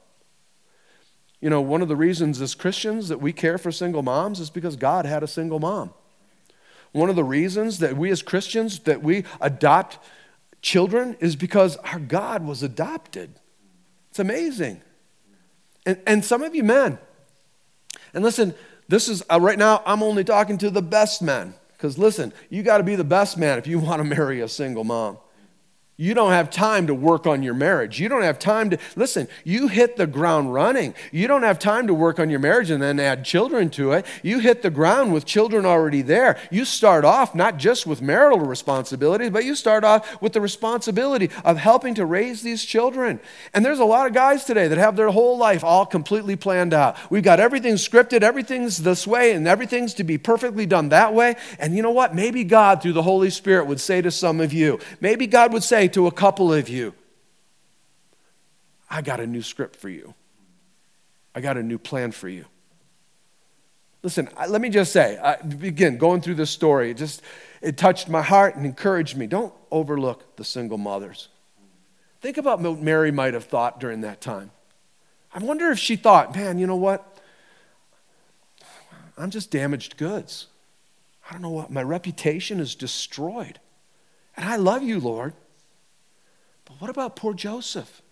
You 1.41 1.51
know, 1.51 1.61
one 1.61 1.83
of 1.83 1.89
the 1.89 1.97
reasons 1.97 2.41
as 2.41 2.55
Christians 2.55 3.09
that 3.09 3.21
we 3.21 3.33
care 3.33 3.59
for 3.59 3.71
single 3.71 4.03
moms 4.03 4.41
is 4.41 4.51
because 4.51 4.77
God 4.77 5.05
had 5.05 5.23
a 5.23 5.29
single 5.29 5.61
mom. 5.61 5.93
One 6.93 7.11
of 7.11 7.17
the 7.17 7.25
reasons 7.25 7.79
that 7.81 7.97
we 7.97 8.11
as 8.11 8.23
Christians 8.23 8.81
that 8.81 9.03
we 9.03 9.25
adopt 9.41 9.99
children 10.63 11.17
is 11.21 11.37
because 11.37 11.77
our 11.79 11.99
God 11.99 12.45
was 12.45 12.63
adopted. 12.63 13.39
It's 14.11 14.19
amazing. 14.19 14.81
And, 15.85 16.01
and 16.07 16.25
some 16.25 16.43
of 16.43 16.55
you 16.55 16.65
men, 16.65 16.99
and 18.15 18.25
listen, 18.25 18.55
this 18.89 19.09
is 19.09 19.23
uh, 19.31 19.39
right 19.41 19.59
now, 19.59 19.83
I'm 19.85 20.03
only 20.03 20.25
talking 20.25 20.59
to 20.59 20.71
the 20.71 20.83
best 20.83 21.21
men. 21.21 21.55
Because 21.77 21.99
listen, 21.99 22.33
you 22.49 22.63
got 22.63 22.79
to 22.79 22.85
be 22.85 22.97
the 22.97 23.05
best 23.05 23.37
man 23.37 23.59
if 23.59 23.67
you 23.67 23.79
want 23.79 24.01
to 24.01 24.05
marry 24.17 24.41
a 24.41 24.49
single 24.49 24.85
mom. 24.85 25.19
You 25.99 26.13
don't 26.13 26.33
have 26.33 26.51
time 26.51 26.89
to 26.89 26.95
work 26.95 27.27
on 27.27 27.43
your 27.43 27.55
marriage. 27.55 27.99
You 27.99 28.11
don't 28.11 28.23
have 28.23 28.39
time 28.39 28.69
to, 28.69 28.79
listen, 28.97 29.29
you 29.45 29.69
hit 29.69 29.97
the 29.97 30.07
ground 30.07 30.53
running. 30.53 30.95
You 31.11 31.27
don't 31.27 31.43
have 31.43 31.59
time 31.59 31.87
to 31.87 31.95
work 31.95 32.21
on 32.21 32.29
your 32.29 32.39
marriage 32.39 32.69
and 32.69 32.83
then 32.83 33.01
add 33.01 33.25
children 33.25 33.71
to 33.71 33.93
it. 33.93 34.05
You 34.23 34.41
hit 34.41 34.61
the 34.61 34.69
ground 34.69 35.15
with 35.15 35.25
children 35.25 35.65
already 35.65 36.03
there. 36.03 36.39
You 36.51 36.67
start 36.67 37.07
off 37.07 37.35
not 37.35 37.57
just 37.57 37.87
with 37.87 38.03
marital 38.03 38.41
responsibilities, 38.41 39.31
but 39.31 39.47
you 39.47 39.55
start 39.55 39.85
off 39.85 40.21
with 40.21 40.35
the 40.35 40.41
responsibility 40.43 41.31
of 41.45 41.57
helping 41.57 41.95
to 41.95 42.05
raise 42.05 42.43
these 42.43 42.63
children. 42.63 43.19
And 43.55 43.65
there's 43.65 43.79
a 43.79 43.85
lot 43.87 44.07
of 44.07 44.13
guys 44.13 44.45
today 44.45 44.69
that 44.69 44.77
have 44.77 44.97
their 44.97 45.09
whole 45.09 45.39
life 45.39 45.65
all 45.65 45.87
completely 45.87 46.37
planned 46.37 46.75
out. 46.75 46.99
We've 47.11 47.23
got 47.23 47.41
everything 47.41 47.77
scripted, 47.77 48.23
everything's 48.23 48.77
this 48.79 49.07
way, 49.07 49.33
and 49.33 49.49
everything's 49.49 49.95
to 49.95 50.05
be 50.05 50.19
perfectly 50.19 50.67
done 50.67 50.91
that 50.91 51.15
way. 51.15 51.37
And 51.59 51.75
you 51.75 51.81
know 51.81 51.91
what? 51.91 52.15
Maybe 52.15 52.45
God, 52.45 52.83
through 52.83 52.93
the 52.93 53.03
Holy 53.03 53.31
Spirit, 53.31 53.67
would 53.67 53.81
say 53.81 54.03
to 54.03 54.11
some 54.11 54.43
of 54.43 54.53
you, 54.53 54.79
maybe 55.01 55.27
God 55.27 55.55
would 55.55 55.65
say, 55.65 55.86
say 55.87 55.93
to 55.93 56.07
a 56.07 56.13
couple 56.13 56.53
of 56.53 56.69
you, 56.69 56.95
I 58.91 59.03
got 59.03 59.21
a 59.21 59.27
new 59.27 59.43
script 59.43 59.77
for 59.77 59.89
you. 59.89 60.15
I 61.35 61.41
got 61.41 61.57
a 61.57 61.63
new 61.63 61.79
plan 61.79 62.13
for 62.13 62.29
you. 62.29 62.45
Listen, 64.03 64.29
let 64.49 64.61
me 64.61 64.69
just 64.69 64.93
say, 64.93 65.19
I, 65.19 65.35
again, 65.35 65.97
going 65.97 66.21
through 66.21 66.37
this 66.37 66.51
story, 66.51 66.91
it 66.91 66.97
just 66.97 67.23
it 67.61 67.77
touched 67.77 68.09
my 68.09 68.23
heart 68.23 68.57
and 68.57 68.65
encouraged 68.65 69.17
me. 69.17 69.27
Don't 69.27 69.53
overlook 69.71 70.37
the 70.37 70.45
single 70.45 70.79
mothers. 70.79 71.29
Think 72.21 72.37
about 72.37 72.61
what 72.61 72.81
Mary 72.81 73.11
might 73.11 73.35
have 73.35 73.45
thought 73.45 73.81
during 73.81 74.01
that 74.01 74.21
time. 74.21 74.51
I 75.35 75.39
wonder 75.39 75.71
if 75.71 75.79
she 75.79 75.97
thought, 75.97 76.35
man, 76.35 76.59
you 76.59 76.67
know 76.67 76.77
what? 76.77 77.19
I'm 79.19 79.31
just 79.31 79.51
damaged 79.51 79.97
goods. 79.97 80.47
I 81.29 81.33
don't 81.33 81.43
know 81.43 81.51
what, 81.51 81.71
my 81.71 81.83
reputation 81.83 82.61
is 82.61 82.75
destroyed. 82.75 83.59
And 84.37 84.49
I 84.49 84.57
love 84.57 84.83
you, 84.83 85.01
Lord. 85.01 85.35
But 86.67 86.81
what 86.81 86.91
about 86.91 87.17
poor 87.17 87.33
Joseph? 87.33 88.03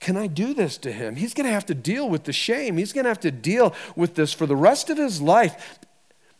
Can 0.00 0.16
I 0.16 0.26
do 0.26 0.54
this 0.54 0.78
to 0.78 0.90
him? 0.90 1.14
He's 1.14 1.34
going 1.34 1.46
to 1.46 1.52
have 1.52 1.66
to 1.66 1.74
deal 1.74 2.08
with 2.08 2.24
the 2.24 2.32
shame. 2.32 2.76
He's 2.76 2.92
going 2.92 3.04
to 3.04 3.10
have 3.10 3.20
to 3.20 3.30
deal 3.30 3.74
with 3.94 4.14
this 4.14 4.32
for 4.32 4.46
the 4.46 4.56
rest 4.56 4.90
of 4.90 4.98
his 4.98 5.20
life. 5.20 5.78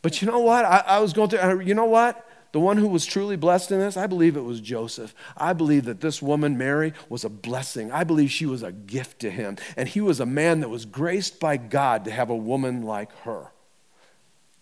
But 0.00 0.20
you 0.20 0.26
know 0.26 0.40
what? 0.40 0.64
I, 0.64 0.82
I 0.86 0.98
was 0.98 1.12
going 1.12 1.28
to, 1.28 1.62
you 1.64 1.74
know 1.74 1.84
what? 1.84 2.28
The 2.50 2.60
one 2.60 2.76
who 2.76 2.88
was 2.88 3.06
truly 3.06 3.36
blessed 3.36 3.70
in 3.72 3.78
this, 3.78 3.96
I 3.96 4.06
believe 4.06 4.36
it 4.36 4.42
was 4.42 4.60
Joseph. 4.60 5.14
I 5.36 5.52
believe 5.52 5.84
that 5.84 6.00
this 6.00 6.20
woman, 6.20 6.58
Mary, 6.58 6.92
was 7.08 7.24
a 7.24 7.30
blessing. 7.30 7.90
I 7.92 8.04
believe 8.04 8.30
she 8.30 8.46
was 8.46 8.62
a 8.62 8.72
gift 8.72 9.20
to 9.20 9.30
him. 9.30 9.56
And 9.76 9.88
he 9.88 10.00
was 10.00 10.20
a 10.20 10.26
man 10.26 10.60
that 10.60 10.68
was 10.68 10.84
graced 10.84 11.40
by 11.40 11.56
God 11.56 12.04
to 12.04 12.10
have 12.10 12.30
a 12.30 12.36
woman 12.36 12.82
like 12.82 13.16
her. 13.20 13.52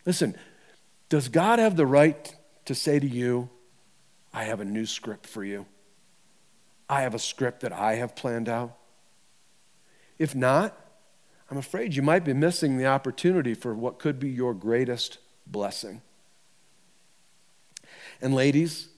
Listen, 0.07 0.37
does 1.09 1.29
God 1.29 1.59
have 1.59 1.76
the 1.76 1.87
right 1.87 2.33
to 2.66 2.74
say 2.74 3.00
to 3.00 3.07
you, 3.07 3.50
I 4.33 4.44
have 4.44 4.61
a 4.61 4.64
new 4.64 4.87
script 4.87 5.26
for 5.26 5.42
you? 5.42 5.66
I 6.90 7.03
have 7.03 7.14
a 7.14 7.20
script 7.20 7.61
that 7.61 7.72
I 7.72 7.94
have 7.94 8.16
planned 8.16 8.48
out? 8.48 8.76
If 10.18 10.35
not, 10.35 10.76
I'm 11.48 11.57
afraid 11.57 11.94
you 11.94 12.03
might 12.03 12.24
be 12.24 12.33
missing 12.33 12.76
the 12.76 12.87
opportunity 12.87 13.55
for 13.55 13.74
what 13.74 14.00
could 14.00 14.18
be 14.18 14.29
your 14.29 14.53
greatest 14.55 15.18
blessing. 15.46 16.03
And, 18.20 18.35
ladies, 18.35 18.88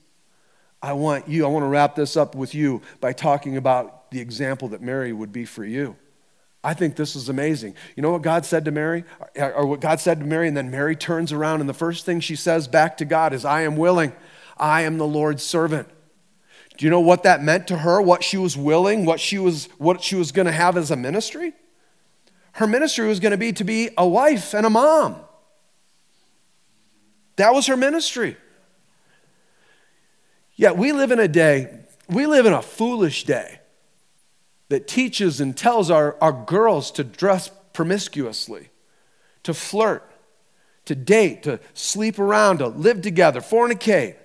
I 0.81 0.93
want 0.93 1.29
you, 1.29 1.45
I 1.45 1.49
want 1.49 1.63
to 1.63 1.67
wrap 1.67 1.95
this 1.95 2.17
up 2.17 2.33
with 2.33 2.55
you 2.55 2.81
by 2.99 3.13
talking 3.13 3.57
about 3.57 4.09
the 4.09 4.19
example 4.19 4.67
that 4.69 4.81
Mary 4.81 5.13
would 5.13 5.31
be 5.31 5.45
for 5.45 5.63
you. 5.63 5.95
I 6.63 6.73
think 6.73 6.95
this 6.95 7.15
is 7.15 7.29
amazing. 7.29 7.75
You 7.95 8.01
know 8.01 8.11
what 8.11 8.23
God 8.23 8.43
said 8.45 8.65
to 8.65 8.71
Mary? 8.71 9.03
Or 9.35 9.67
what 9.67 9.81
God 9.81 9.99
said 9.99 10.19
to 10.19 10.25
Mary, 10.25 10.47
and 10.47 10.57
then 10.57 10.71
Mary 10.71 10.95
turns 10.95 11.31
around, 11.31 11.59
and 11.59 11.69
the 11.69 11.73
first 11.73 12.05
thing 12.05 12.19
she 12.21 12.35
says 12.35 12.67
back 12.67 12.97
to 12.97 13.05
God 13.05 13.33
is, 13.33 13.45
I 13.45 13.61
am 13.61 13.77
willing. 13.77 14.13
I 14.57 14.81
am 14.81 14.97
the 14.97 15.07
Lord's 15.07 15.43
servant. 15.43 15.89
Do 16.77 16.85
you 16.85 16.89
know 16.89 16.99
what 16.99 17.23
that 17.23 17.43
meant 17.43 17.67
to 17.67 17.77
her? 17.77 18.01
What 18.01 18.23
she 18.23 18.37
was 18.37 18.57
willing, 18.57 19.05
what 19.05 19.19
she 19.19 19.37
was, 19.37 19.69
what 19.77 20.03
she 20.03 20.15
was 20.15 20.31
going 20.31 20.47
to 20.47 20.51
have 20.51 20.75
as 20.75 20.91
a 20.91 20.95
ministry? 20.95 21.53
Her 22.53 22.67
ministry 22.67 23.07
was 23.07 23.19
going 23.19 23.31
to 23.31 23.37
be 23.37 23.53
to 23.53 23.63
be 23.63 23.89
a 23.97 24.07
wife 24.07 24.53
and 24.53 24.65
a 24.65 24.69
mom. 24.69 25.15
That 27.35 27.53
was 27.53 27.67
her 27.67 27.77
ministry. 27.77 28.37
Yet 30.55 30.77
we 30.77 30.91
live 30.91 31.11
in 31.11 31.19
a 31.19 31.27
day, 31.27 31.79
we 32.07 32.27
live 32.27 32.45
in 32.45 32.53
a 32.53 32.61
foolish 32.61 33.23
day 33.23 33.59
that 34.69 34.87
teaches 34.87 35.41
and 35.41 35.57
tells 35.57 35.89
our, 35.89 36.15
our 36.21 36.31
girls 36.31 36.91
to 36.91 37.03
dress 37.03 37.49
promiscuously, 37.73 38.69
to 39.43 39.53
flirt, 39.53 40.09
to 40.85 40.95
date, 40.95 41.43
to 41.43 41.59
sleep 41.73 42.19
around, 42.19 42.59
to 42.59 42.67
live 42.67 43.01
together, 43.01 43.41
fornicate. 43.41 44.15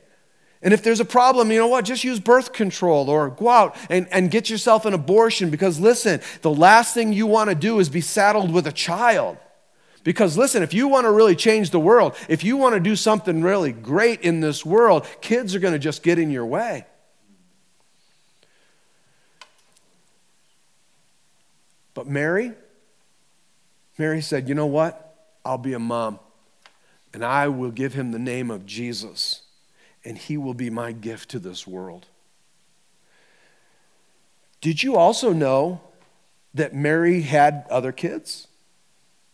And 0.62 0.74
if 0.74 0.82
there's 0.82 1.00
a 1.00 1.04
problem, 1.04 1.52
you 1.52 1.58
know 1.58 1.68
what? 1.68 1.84
Just 1.84 2.02
use 2.02 2.18
birth 2.18 2.52
control 2.52 3.08
or 3.08 3.30
go 3.30 3.48
out 3.48 3.76
and, 3.88 4.08
and 4.10 4.30
get 4.30 4.50
yourself 4.50 4.86
an 4.86 4.94
abortion 4.94 5.50
because 5.50 5.78
listen, 5.78 6.20
the 6.42 6.50
last 6.50 6.94
thing 6.94 7.12
you 7.12 7.26
want 7.26 7.48
to 7.48 7.54
do 7.54 7.78
is 7.78 7.88
be 7.88 8.00
saddled 8.00 8.52
with 8.52 8.66
a 8.66 8.72
child. 8.72 9.38
Because 10.02 10.36
listen, 10.36 10.62
if 10.62 10.74
you 10.74 10.88
want 10.88 11.04
to 11.04 11.12
really 11.12 11.36
change 11.36 11.70
the 11.70 11.78
world, 11.78 12.16
if 12.28 12.42
you 12.42 12.56
want 12.56 12.74
to 12.74 12.80
do 12.80 12.96
something 12.96 13.42
really 13.42 13.72
great 13.72 14.22
in 14.22 14.40
this 14.40 14.64
world, 14.64 15.06
kids 15.20 15.54
are 15.54 15.60
going 15.60 15.74
to 15.74 15.78
just 15.78 16.02
get 16.02 16.18
in 16.18 16.30
your 16.30 16.46
way. 16.46 16.86
But 21.94 22.06
Mary, 22.06 22.52
Mary 23.98 24.22
said, 24.22 24.48
You 24.48 24.54
know 24.54 24.66
what? 24.66 25.04
I'll 25.44 25.58
be 25.58 25.72
a 25.72 25.78
mom, 25.78 26.20
and 27.12 27.24
I 27.24 27.48
will 27.48 27.70
give 27.70 27.94
him 27.94 28.12
the 28.12 28.18
name 28.18 28.50
of 28.50 28.66
Jesus, 28.66 29.42
and 30.04 30.16
he 30.16 30.36
will 30.36 30.54
be 30.54 30.70
my 30.70 30.92
gift 30.92 31.30
to 31.30 31.38
this 31.38 31.66
world. 31.66 32.06
Did 34.60 34.82
you 34.82 34.96
also 34.96 35.32
know 35.32 35.80
that 36.54 36.74
Mary 36.74 37.22
had 37.22 37.64
other 37.70 37.92
kids? 37.92 38.48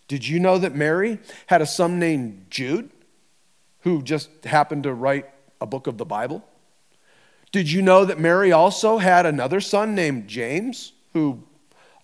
Did 0.08 0.28
you 0.28 0.38
know 0.38 0.58
that 0.58 0.74
Mary 0.74 1.18
had 1.46 1.62
a 1.62 1.66
son 1.66 1.98
named 1.98 2.46
Jude 2.50 2.90
who 3.80 4.02
just 4.02 4.28
happened 4.44 4.82
to 4.82 4.92
write 4.92 5.30
a 5.60 5.66
book 5.66 5.86
of 5.86 5.96
the 5.96 6.04
Bible? 6.04 6.44
Did 7.52 7.70
you 7.70 7.82
know 7.82 8.04
that 8.04 8.18
Mary 8.18 8.52
also 8.52 8.98
had 8.98 9.26
another 9.26 9.60
son 9.60 9.94
named 9.94 10.28
James 10.28 10.92
who 11.12 11.44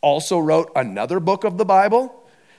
also 0.01 0.39
wrote 0.39 0.71
another 0.75 1.21
book 1.21 1.45
of 1.45 1.59
the 1.59 1.65
Bible 1.65 2.15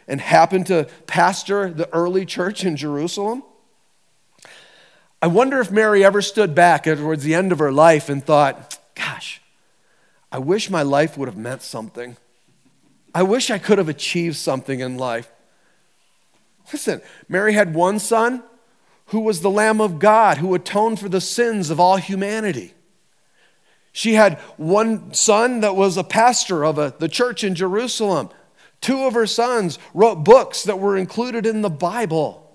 and 0.08 0.20
happened 0.22 0.68
to 0.68 0.88
pastor 1.08 1.70
the 1.72 1.92
early 1.94 2.26
church 2.26 2.66
in 2.66 2.76
Jerusalem? 2.76 3.44
I 5.22 5.28
wonder 5.28 5.60
if 5.60 5.70
Mary 5.70 6.04
ever 6.04 6.22
stood 6.22 6.56
back 6.56 6.84
towards 6.84 7.24
the 7.24 7.36
end 7.36 7.52
of 7.52 7.60
her 7.60 7.72
life 7.72 8.10
and 8.10 8.24
thought, 8.24 8.78
gosh, 8.96 9.42
I 10.32 10.40
wish 10.40 10.70
my 10.70 10.82
life 10.82 11.18
would 11.18 11.28
have 11.28 11.38
meant 11.38 11.62
something. 11.62 12.18
I 13.14 13.24
wish 13.24 13.52
I 13.52 13.60
could 13.60 13.78
have 13.78 13.90
achieved 13.90 14.38
something 14.38 14.80
in 14.80 14.98
life. 14.98 15.30
Listen, 16.72 17.02
Mary 17.28 17.54
had 17.54 17.76
one 17.76 18.00
son 18.00 18.44
who 19.08 19.20
was 19.20 19.42
the 19.42 19.50
Lamb 19.50 19.82
of 19.82 20.00
God 20.00 20.38
who 20.38 20.56
atoned 20.56 21.00
for 21.00 21.10
the 21.10 21.22
sins 21.22 21.70
of 21.70 21.80
all 21.80 21.98
humanity. 21.98 22.74
She 23.92 24.14
had 24.14 24.40
one 24.56 25.14
son 25.14 25.60
that 25.60 25.76
was 25.76 25.98
a 25.98 26.04
pastor 26.04 26.64
of 26.64 26.78
a, 26.78 26.96
the 26.98 27.10
church 27.10 27.44
in 27.44 27.56
Jerusalem. 27.56 28.30
Two 28.80 29.04
of 29.04 29.14
her 29.14 29.28
sons 29.28 29.78
wrote 29.94 30.24
books 30.24 30.64
that 30.64 30.80
were 30.80 30.96
included 30.96 31.46
in 31.46 31.62
the 31.62 31.70
Bible. 31.70 32.51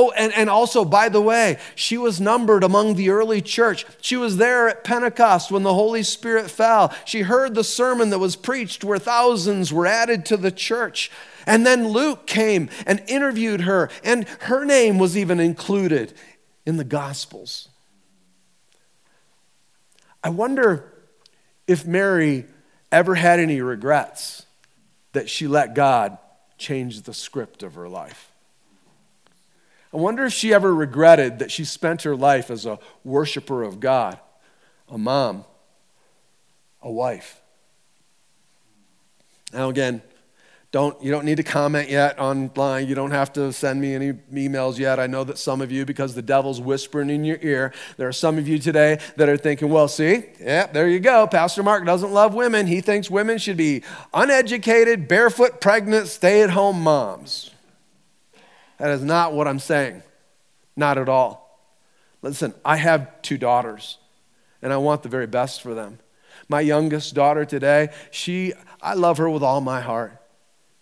Oh, 0.00 0.12
and, 0.12 0.32
and 0.36 0.48
also, 0.48 0.84
by 0.84 1.08
the 1.08 1.20
way, 1.20 1.58
she 1.74 1.98
was 1.98 2.20
numbered 2.20 2.62
among 2.62 2.94
the 2.94 3.10
early 3.10 3.42
church. 3.42 3.84
She 4.00 4.16
was 4.16 4.36
there 4.36 4.68
at 4.68 4.84
Pentecost 4.84 5.50
when 5.50 5.64
the 5.64 5.74
Holy 5.74 6.04
Spirit 6.04 6.52
fell. 6.52 6.94
She 7.04 7.22
heard 7.22 7.56
the 7.56 7.64
sermon 7.64 8.10
that 8.10 8.20
was 8.20 8.36
preached 8.36 8.84
where 8.84 9.00
thousands 9.00 9.72
were 9.72 9.88
added 9.88 10.24
to 10.26 10.36
the 10.36 10.52
church. 10.52 11.10
And 11.46 11.66
then 11.66 11.88
Luke 11.88 12.28
came 12.28 12.70
and 12.86 13.02
interviewed 13.08 13.62
her, 13.62 13.90
and 14.04 14.28
her 14.42 14.64
name 14.64 15.00
was 15.00 15.16
even 15.16 15.40
included 15.40 16.14
in 16.64 16.76
the 16.76 16.84
Gospels. 16.84 17.68
I 20.22 20.28
wonder 20.28 20.92
if 21.66 21.84
Mary 21.84 22.46
ever 22.92 23.16
had 23.16 23.40
any 23.40 23.60
regrets 23.60 24.46
that 25.12 25.28
she 25.28 25.48
let 25.48 25.74
God 25.74 26.18
change 26.56 27.02
the 27.02 27.14
script 27.14 27.64
of 27.64 27.74
her 27.74 27.88
life. 27.88 28.27
I 29.92 29.96
wonder 29.96 30.26
if 30.26 30.32
she 30.32 30.52
ever 30.52 30.74
regretted 30.74 31.38
that 31.38 31.50
she 31.50 31.64
spent 31.64 32.02
her 32.02 32.14
life 32.14 32.50
as 32.50 32.66
a 32.66 32.78
worshiper 33.04 33.62
of 33.62 33.80
God, 33.80 34.18
a 34.88 34.98
mom, 34.98 35.44
a 36.82 36.90
wife. 36.90 37.40
Now, 39.52 39.70
again, 39.70 40.02
don't, 40.70 41.02
you 41.02 41.10
don't 41.10 41.24
need 41.24 41.38
to 41.38 41.42
comment 41.42 41.88
yet 41.88 42.18
online. 42.18 42.86
You 42.88 42.94
don't 42.94 43.12
have 43.12 43.32
to 43.32 43.50
send 43.54 43.80
me 43.80 43.94
any 43.94 44.12
emails 44.12 44.78
yet. 44.78 45.00
I 45.00 45.06
know 45.06 45.24
that 45.24 45.38
some 45.38 45.62
of 45.62 45.72
you, 45.72 45.86
because 45.86 46.14
the 46.14 46.20
devil's 46.20 46.60
whispering 46.60 47.08
in 47.08 47.24
your 47.24 47.38
ear, 47.40 47.72
there 47.96 48.06
are 48.06 48.12
some 48.12 48.36
of 48.36 48.46
you 48.46 48.58
today 48.58 49.00
that 49.16 49.30
are 49.30 49.38
thinking, 49.38 49.70
well, 49.70 49.88
see, 49.88 50.24
yeah, 50.38 50.66
there 50.66 50.86
you 50.86 51.00
go. 51.00 51.26
Pastor 51.26 51.62
Mark 51.62 51.86
doesn't 51.86 52.12
love 52.12 52.34
women. 52.34 52.66
He 52.66 52.82
thinks 52.82 53.10
women 53.10 53.38
should 53.38 53.56
be 53.56 53.82
uneducated, 54.12 55.08
barefoot, 55.08 55.62
pregnant, 55.62 56.08
stay 56.08 56.42
at 56.42 56.50
home 56.50 56.82
moms. 56.82 57.50
That 58.78 58.90
is 58.90 59.02
not 59.02 59.32
what 59.32 59.48
I'm 59.48 59.58
saying. 59.58 60.02
Not 60.76 60.98
at 60.98 61.08
all. 61.08 61.60
Listen, 62.22 62.54
I 62.64 62.76
have 62.76 63.22
two 63.22 63.38
daughters, 63.38 63.98
and 64.62 64.72
I 64.72 64.76
want 64.76 65.02
the 65.02 65.08
very 65.08 65.26
best 65.26 65.62
for 65.62 65.74
them. 65.74 65.98
My 66.48 66.60
youngest 66.60 67.14
daughter 67.14 67.44
today, 67.44 67.90
she, 68.10 68.54
I 68.80 68.94
love 68.94 69.18
her 69.18 69.28
with 69.28 69.42
all 69.42 69.60
my 69.60 69.80
heart. 69.80 70.20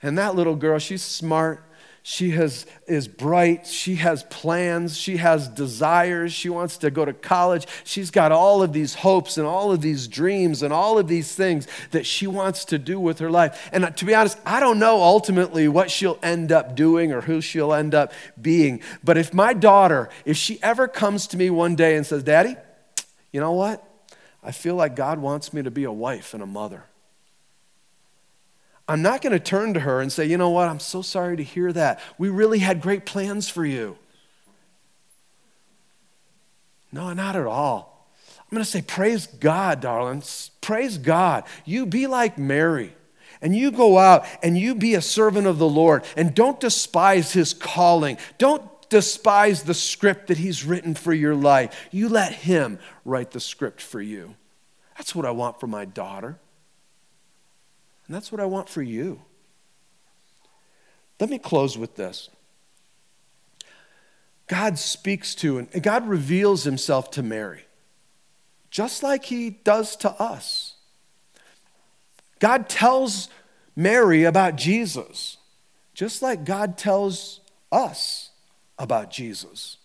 And 0.03 0.17
that 0.19 0.35
little 0.35 0.57
girl, 0.57 0.79
she's 0.79 1.03
smart. 1.03 1.65
She 2.09 2.31
has, 2.31 2.67
is 2.87 3.09
bright. 3.09 3.67
She 3.67 3.97
has 3.97 4.23
plans. 4.31 4.97
She 4.97 5.17
has 5.17 5.49
desires. 5.49 6.33
She 6.33 6.49
wants 6.49 6.79
to 6.79 6.91
go 6.93 7.05
to 7.05 7.13
college. 7.13 7.67
She's 7.83 8.13
got 8.13 8.31
all 8.31 8.63
of 8.63 8.73
these 8.73 8.95
hopes 8.95 9.39
and 9.39 9.45
all 9.45 9.73
of 9.73 9.81
these 9.81 10.07
dreams 10.07 10.63
and 10.63 10.73
all 10.73 11.01
of 11.01 11.09
these 11.09 11.35
things 11.35 11.67
that 11.91 12.07
she 12.07 12.29
wants 12.29 12.65
to 12.67 12.79
do 12.79 13.01
with 13.01 13.19
her 13.19 13.29
life. 13.29 13.69
And 13.73 13.97
to 13.97 14.05
be 14.05 14.15
honest, 14.15 14.39
I 14.47 14.61
don't 14.61 14.79
know 14.79 15.03
ultimately 15.03 15.67
what 15.67 15.91
she'll 15.91 16.21
end 16.23 16.53
up 16.53 16.77
doing 16.77 17.11
or 17.11 17.23
who 17.23 17.41
she'll 17.41 17.75
end 17.75 17.93
up 17.93 18.13
being. 18.41 18.83
But 19.03 19.19
if 19.19 19.35
my 19.35 19.53
daughter, 19.53 20.09
if 20.25 20.37
she 20.37 20.63
ever 20.63 20.87
comes 20.87 21.27
to 21.27 21.37
me 21.37 21.51
one 21.51 21.75
day 21.75 21.97
and 21.97 22.07
says, 22.07 22.23
Daddy, 22.23 22.55
you 23.33 23.41
know 23.41 23.51
what? 23.51 23.83
I 24.45 24.53
feel 24.53 24.77
like 24.77 24.95
God 24.95 25.19
wants 25.19 25.53
me 25.53 25.61
to 25.65 25.73
be 25.73 25.83
a 25.83 25.93
wife 25.93 26.35
and 26.35 26.43
a 26.45 26.47
mother. 26.47 26.85
I'm 28.89 29.03
not 29.03 29.21
going 29.21 29.33
to 29.33 29.41
turn 29.41 29.75
to 29.75 29.81
her 29.81 30.01
and 30.01 30.13
say, 30.13 30.27
you 30.27 30.39
know 30.39 30.51
what, 30.51 30.69
I'm 30.69 30.81
so 30.81 31.03
sorry 31.03 31.37
to 31.37 31.43
hear 31.43 31.73
that. 31.73 32.01
We 32.19 32.29
really 32.29 32.61
had 32.61 32.81
great 32.81 33.05
plans 33.05 33.49
for 33.49 33.65
you. 33.65 33.99
No, 36.93 37.13
not 37.13 37.37
at 37.37 37.47
all. 37.47 38.09
I'm 38.39 38.55
going 38.55 38.65
to 38.65 38.71
say, 38.71 38.83
praise 38.83 39.27
God, 39.27 39.81
darlings. 39.81 40.53
Praise 40.61 40.99
God. 40.99 41.45
You 41.65 41.85
be 41.85 42.07
like 42.07 42.39
Mary. 42.39 42.95
And 43.43 43.55
you 43.55 43.71
go 43.73 43.99
out 43.99 44.25
and 44.43 44.57
you 44.57 44.75
be 44.75 44.95
a 44.95 45.03
servant 45.03 45.47
of 45.47 45.59
the 45.59 45.69
Lord. 45.69 46.05
And 46.17 46.35
don't 46.35 46.61
despise 46.61 47.33
his 47.33 47.53
calling. 47.53 48.19
Don't 48.39 48.63
despise 48.89 49.65
the 49.65 49.75
script 49.75 50.29
that 50.29 50.39
he's 50.39 50.65
written 50.65 50.95
for 50.95 51.13
your 51.13 51.35
life. 51.35 51.89
You 51.91 52.09
let 52.09 52.33
him 52.33 52.79
write 53.05 53.33
the 53.33 53.41
script 53.41 53.83
for 53.83 54.01
you. 54.01 54.37
That's 54.97 55.15
what 55.15 55.27
I 55.27 55.33
want 55.33 55.61
for 55.61 55.67
my 55.67 55.85
daughter. 55.85 56.39
And 58.07 58.15
that's 58.15 58.31
what 58.31 58.41
I 58.41 58.45
want 58.45 58.69
for 58.69 58.83
you. 58.83 59.23
Let 61.19 61.31
me 61.31 61.39
close 61.39 61.77
with 61.79 61.97
this. 61.97 62.29
God 64.47 64.79
speaks 64.79 65.35
to 65.37 65.59
and 65.59 65.83
God 65.83 66.07
reveals 66.09 66.65
himself 66.65 67.11
to 67.13 67.23
Mary, 67.23 67.65
just 68.71 69.03
like 69.03 69.25
he 69.25 69.51
does 69.51 69.97
to 69.97 70.11
us. 70.11 70.75
God 72.39 72.69
tells 72.69 73.29
Mary 73.75 74.25
about 74.25 74.57
Jesus, 74.57 75.39
just 75.95 76.23
like 76.23 76.45
God 76.45 76.79
tells 76.79 77.41
us 77.73 78.31
about 78.79 79.11
Jesus. 79.11 79.79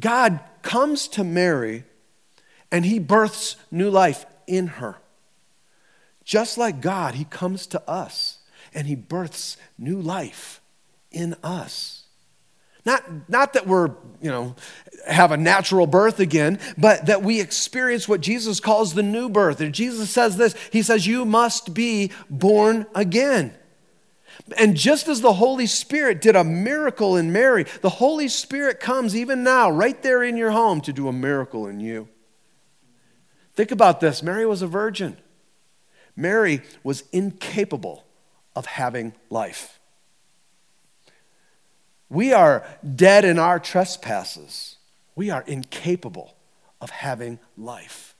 God 0.00 0.40
comes 0.62 1.06
to 1.08 1.22
Mary 1.22 1.84
and 2.72 2.84
he 2.84 2.98
births 2.98 3.56
new 3.70 3.90
life 3.90 4.26
in 4.46 4.66
her. 4.66 4.96
Just 6.28 6.58
like 6.58 6.82
God, 6.82 7.14
He 7.14 7.24
comes 7.24 7.66
to 7.68 7.90
us 7.90 8.40
and 8.74 8.86
He 8.86 8.94
births 8.94 9.56
new 9.78 9.98
life 9.98 10.60
in 11.10 11.34
us. 11.42 12.04
Not, 12.84 13.30
not 13.30 13.54
that 13.54 13.66
we're, 13.66 13.92
you 14.20 14.30
know, 14.30 14.54
have 15.06 15.32
a 15.32 15.38
natural 15.38 15.86
birth 15.86 16.20
again, 16.20 16.58
but 16.76 17.06
that 17.06 17.22
we 17.22 17.40
experience 17.40 18.06
what 18.06 18.20
Jesus 18.20 18.60
calls 18.60 18.92
the 18.92 19.02
new 19.02 19.30
birth. 19.30 19.62
And 19.62 19.74
Jesus 19.74 20.10
says 20.10 20.36
this 20.36 20.54
He 20.70 20.82
says, 20.82 21.06
You 21.06 21.24
must 21.24 21.72
be 21.72 22.12
born 22.28 22.84
again. 22.94 23.54
And 24.58 24.76
just 24.76 25.08
as 25.08 25.22
the 25.22 25.32
Holy 25.32 25.66
Spirit 25.66 26.20
did 26.20 26.36
a 26.36 26.44
miracle 26.44 27.16
in 27.16 27.32
Mary, 27.32 27.64
the 27.80 27.88
Holy 27.88 28.28
Spirit 28.28 28.80
comes 28.80 29.16
even 29.16 29.42
now, 29.42 29.70
right 29.70 30.02
there 30.02 30.22
in 30.22 30.36
your 30.36 30.50
home, 30.50 30.82
to 30.82 30.92
do 30.92 31.08
a 31.08 31.12
miracle 31.12 31.66
in 31.66 31.80
you. 31.80 32.06
Think 33.54 33.70
about 33.70 34.00
this 34.00 34.22
Mary 34.22 34.44
was 34.44 34.60
a 34.60 34.66
virgin. 34.66 35.16
Mary 36.18 36.62
was 36.82 37.04
incapable 37.12 38.04
of 38.56 38.66
having 38.66 39.14
life. 39.30 39.78
We 42.10 42.32
are 42.32 42.66
dead 42.96 43.24
in 43.24 43.38
our 43.38 43.60
trespasses. 43.60 44.78
We 45.14 45.30
are 45.30 45.44
incapable 45.46 46.34
of 46.80 46.90
having 46.90 47.38
life. 47.56 48.16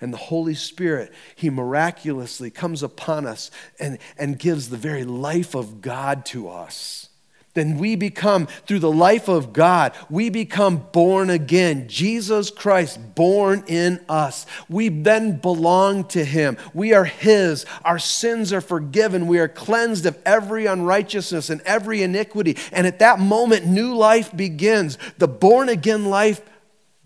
And 0.00 0.12
the 0.12 0.18
Holy 0.18 0.54
Spirit, 0.54 1.12
He 1.34 1.50
miraculously 1.50 2.50
comes 2.50 2.84
upon 2.84 3.26
us 3.26 3.50
and, 3.80 3.98
and 4.16 4.38
gives 4.38 4.68
the 4.68 4.76
very 4.76 5.04
life 5.04 5.56
of 5.56 5.80
God 5.80 6.24
to 6.26 6.48
us 6.48 7.08
then 7.54 7.76
we 7.76 7.96
become, 7.96 8.46
through 8.66 8.78
the 8.78 8.90
life 8.90 9.28
of 9.28 9.52
God, 9.52 9.92
we 10.08 10.30
become 10.30 10.86
born 10.92 11.28
again. 11.28 11.86
Jesus 11.86 12.50
Christ 12.50 13.14
born 13.14 13.64
in 13.66 14.02
us. 14.08 14.46
We 14.70 14.88
then 14.88 15.36
belong 15.36 16.04
to 16.08 16.24
Him. 16.24 16.56
We 16.72 16.94
are 16.94 17.04
His. 17.04 17.66
Our 17.84 17.98
sins 17.98 18.52
are 18.54 18.62
forgiven. 18.62 19.26
We 19.26 19.38
are 19.38 19.48
cleansed 19.48 20.06
of 20.06 20.18
every 20.24 20.64
unrighteousness 20.64 21.50
and 21.50 21.60
every 21.62 22.02
iniquity. 22.02 22.56
And 22.72 22.86
at 22.86 23.00
that 23.00 23.18
moment, 23.18 23.66
new 23.66 23.94
life 23.94 24.34
begins. 24.34 24.96
The 25.18 25.28
born 25.28 25.68
again 25.68 26.06
life 26.06 26.40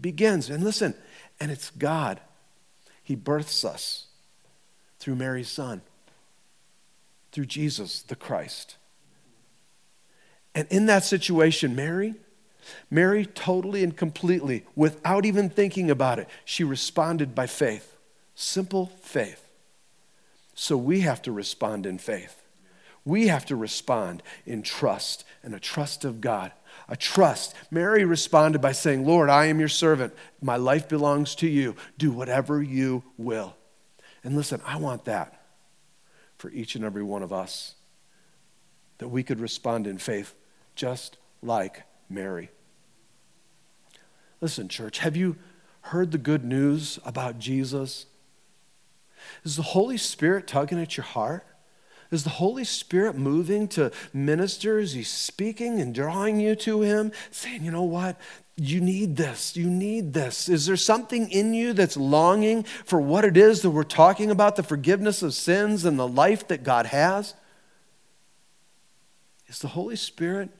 begins. 0.01 0.49
And 0.49 0.63
listen, 0.63 0.95
and 1.41 1.51
it's 1.51 1.71
God. 1.71 2.21
He 3.03 3.17
births 3.17 3.65
us 3.65 4.07
through 5.01 5.17
Mary's 5.17 5.49
Son, 5.49 5.83
through 7.33 7.47
Jesus 7.47 8.03
the 8.03 8.17
Christ. 8.17 8.77
And 10.57 10.66
in 10.71 10.87
that 10.87 11.05
situation, 11.05 11.77
Mary, 11.77 12.14
Mary 12.90 13.27
totally 13.27 13.85
and 13.85 13.95
completely, 13.95 14.64
without 14.75 15.27
even 15.27 15.51
thinking 15.51 15.90
about 15.90 16.19
it, 16.19 16.29
she 16.47 16.64
responded 16.64 17.35
by 17.35 17.47
faith. 17.47 17.99
Simple 18.35 18.87
faith. 19.03 19.47
So 20.55 20.79
we 20.79 21.01
have 21.01 21.21
to 21.23 21.31
respond 21.31 21.85
in 21.85 21.99
faith. 21.99 22.42
We 23.05 23.27
have 23.27 23.45
to 23.47 23.55
respond 23.55 24.23
in 24.47 24.62
trust 24.62 25.25
and 25.42 25.55
a 25.55 25.61
trust 25.61 26.07
of 26.07 26.23
God. 26.23 26.53
A 26.88 26.97
trust. 26.97 27.55
Mary 27.71 28.07
responded 28.07 28.62
by 28.62 28.73
saying, 28.73 29.07
Lord, 29.07 29.29
I 29.29 29.47
am 29.47 29.61
your 29.61 29.69
servant. 29.69 30.14
My 30.40 30.57
life 30.57 30.88
belongs 30.88 31.35
to 31.37 31.47
you. 31.47 31.77
Do 31.99 32.11
whatever 32.11 32.62
you 32.62 33.05
will. 33.19 33.55
And 34.25 34.35
listen, 34.35 34.62
I 34.64 34.79
want 34.79 35.05
that 35.05 35.38
for 36.38 36.51
each 36.51 36.77
and 36.77 36.85
every 36.85 37.03
one 37.03 37.23
of 37.23 37.31
us 37.31 37.75
that 38.99 39.09
we 39.09 39.23
could 39.23 39.38
respond 39.38 39.87
in 39.87 39.99
faith 39.99 40.35
just 40.77 41.17
like 41.43 41.83
Mary. 42.09 42.51
Listen, 44.41 44.69
church, 44.69 44.99
have 44.99 45.17
you 45.17 45.37
heard 45.81 46.12
the 46.12 46.19
good 46.19 46.45
news 46.45 46.99
about 47.05 47.39
Jesus? 47.39 48.07
Is 49.45 49.57
the 49.57 49.62
Holy 49.62 49.97
Spirit 49.97 50.47
tugging 50.47 50.81
at 50.81 50.97
your 50.97 51.05
heart? 51.05 51.45
Is 52.11 52.23
the 52.23 52.31
Holy 52.31 52.65
Spirit 52.65 53.17
moving 53.17 53.67
to 53.69 53.91
minister? 54.12 54.79
Is 54.79 54.93
He 54.93 55.03
speaking 55.03 55.81
and 55.81 55.95
drawing 55.95 56.39
you 56.39 56.55
to 56.57 56.83
Him? 56.83 57.11
Saying, 57.31 57.65
you 57.65 57.73
know 57.73 57.83
what? 57.83 58.17
You 58.57 58.81
need 58.81 59.17
this. 59.17 59.57
You 59.57 59.69
need 59.69 60.12
this. 60.12 60.49
Is 60.49 60.67
there 60.67 60.77
something 60.77 61.31
in 61.31 61.53
you 61.53 61.73
that's 61.73 61.97
longing 61.97 62.62
for 62.62 63.01
what 63.01 63.25
it 63.25 63.37
is 63.37 63.62
that 63.62 63.71
we're 63.71 63.83
talking 63.83 64.31
about 64.31 64.57
the 64.57 64.62
forgiveness 64.62 65.23
of 65.23 65.35
sins 65.35 65.85
and 65.85 65.99
the 65.99 66.09
life 66.09 66.47
that 66.49 66.62
God 66.62 66.87
has? 66.87 67.35
Is 69.49 69.59
the 69.59 69.69
Holy 69.69 69.97
Spirit 69.97 70.51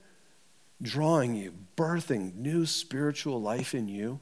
drawing 0.83 1.35
you, 1.35 1.55
birthing 1.77 2.35
new 2.35 2.67
spiritual 2.67 3.41
life 3.41 3.75
in 3.75 3.89
you, 3.89 4.21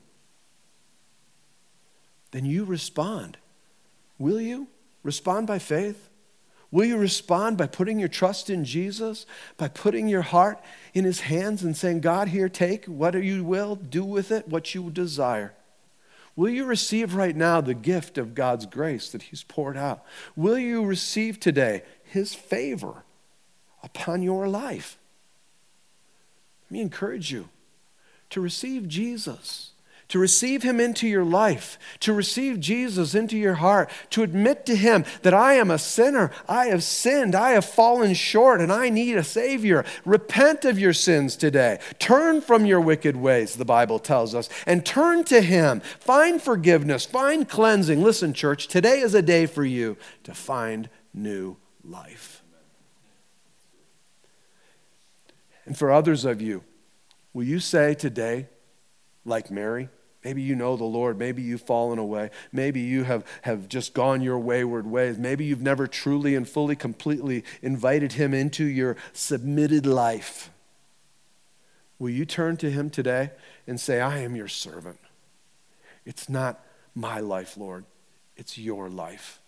then 2.30 2.44
you 2.44 2.64
respond. 2.64 3.36
Will 4.18 4.40
you 4.40 4.68
respond 5.02 5.46
by 5.46 5.58
faith? 5.58 6.08
Will 6.70 6.84
you 6.84 6.96
respond 6.96 7.56
by 7.56 7.68
putting 7.68 8.00
your 8.00 8.08
trust 8.08 8.50
in 8.50 8.64
Jesus, 8.64 9.26
by 9.56 9.68
putting 9.68 10.08
your 10.08 10.22
heart 10.22 10.60
in 10.92 11.04
his 11.04 11.20
hands 11.20 11.62
and 11.62 11.76
saying, 11.76 12.00
God, 12.00 12.28
here, 12.28 12.48
take 12.48 12.86
what 12.86 13.14
you 13.14 13.44
will, 13.44 13.76
do 13.76 14.04
with 14.04 14.32
it 14.32 14.48
what 14.48 14.74
you 14.74 14.90
desire? 14.90 15.54
Will 16.34 16.50
you 16.50 16.64
receive 16.64 17.14
right 17.14 17.36
now 17.36 17.60
the 17.60 17.74
gift 17.74 18.18
of 18.18 18.34
God's 18.34 18.66
grace 18.66 19.10
that 19.10 19.22
he's 19.22 19.44
poured 19.44 19.76
out? 19.76 20.04
Will 20.34 20.58
you 20.58 20.84
receive 20.84 21.38
today 21.38 21.82
his 22.02 22.34
favor 22.34 23.04
upon 23.84 24.22
your 24.22 24.48
life? 24.48 24.98
Let 26.66 26.72
me 26.72 26.80
encourage 26.80 27.30
you 27.30 27.48
to 28.30 28.40
receive 28.40 28.88
Jesus, 28.88 29.72
to 30.08 30.18
receive 30.18 30.62
Him 30.62 30.80
into 30.80 31.06
your 31.06 31.24
life, 31.24 31.78
to 32.00 32.12
receive 32.12 32.58
Jesus 32.58 33.14
into 33.14 33.36
your 33.36 33.54
heart, 33.54 33.90
to 34.10 34.22
admit 34.22 34.66
to 34.66 34.74
Him 34.74 35.04
that 35.22 35.34
I 35.34 35.54
am 35.54 35.70
a 35.70 35.78
sinner, 35.78 36.30
I 36.48 36.66
have 36.66 36.82
sinned, 36.82 37.34
I 37.34 37.50
have 37.50 37.64
fallen 37.64 38.14
short, 38.14 38.60
and 38.60 38.72
I 38.72 38.88
need 38.88 39.16
a 39.16 39.24
Savior. 39.24 39.84
Repent 40.04 40.64
of 40.64 40.78
your 40.78 40.92
sins 40.92 41.36
today. 41.36 41.78
Turn 41.98 42.40
from 42.40 42.66
your 42.66 42.80
wicked 42.80 43.16
ways, 43.16 43.54
the 43.54 43.64
Bible 43.64 43.98
tells 43.98 44.34
us, 44.34 44.48
and 44.66 44.84
turn 44.84 45.24
to 45.24 45.40
Him. 45.40 45.80
Find 46.00 46.40
forgiveness, 46.40 47.06
find 47.06 47.48
cleansing. 47.48 48.02
Listen, 48.02 48.32
church, 48.32 48.68
today 48.68 49.00
is 49.00 49.14
a 49.14 49.22
day 49.22 49.46
for 49.46 49.64
you 49.64 49.96
to 50.24 50.34
find 50.34 50.88
new 51.12 51.56
life. 51.84 52.33
And 55.66 55.76
for 55.76 55.90
others 55.90 56.24
of 56.24 56.42
you, 56.42 56.64
will 57.32 57.44
you 57.44 57.60
say 57.60 57.94
today, 57.94 58.48
like 59.24 59.50
Mary, 59.50 59.88
Maybe 60.24 60.40
you 60.40 60.56
know 60.56 60.76
the 60.76 60.84
Lord. 60.84 61.18
Maybe 61.18 61.42
you've 61.42 61.62
fallen 61.62 61.98
away. 61.98 62.30
Maybe 62.50 62.80
you 62.80 63.04
have, 63.04 63.24
have 63.42 63.68
just 63.68 63.92
gone 63.92 64.22
your 64.22 64.38
wayward 64.38 64.86
ways. 64.86 65.18
Maybe 65.18 65.44
you've 65.44 65.60
never 65.60 65.86
truly 65.86 66.34
and 66.34 66.48
fully, 66.48 66.74
completely 66.74 67.44
invited 67.60 68.12
Him 68.12 68.32
into 68.32 68.64
your 68.64 68.96
submitted 69.12 69.84
life. 69.84 70.50
Will 71.98 72.08
you 72.08 72.24
turn 72.24 72.56
to 72.56 72.70
Him 72.70 72.88
today 72.88 73.32
and 73.66 73.78
say, 73.78 74.00
I 74.00 74.18
am 74.20 74.34
your 74.34 74.48
servant? 74.48 74.98
It's 76.06 76.28
not 76.28 76.64
my 76.94 77.20
life, 77.20 77.58
Lord, 77.58 77.84
it's 78.36 78.56
your 78.56 78.88
life. 78.88 79.40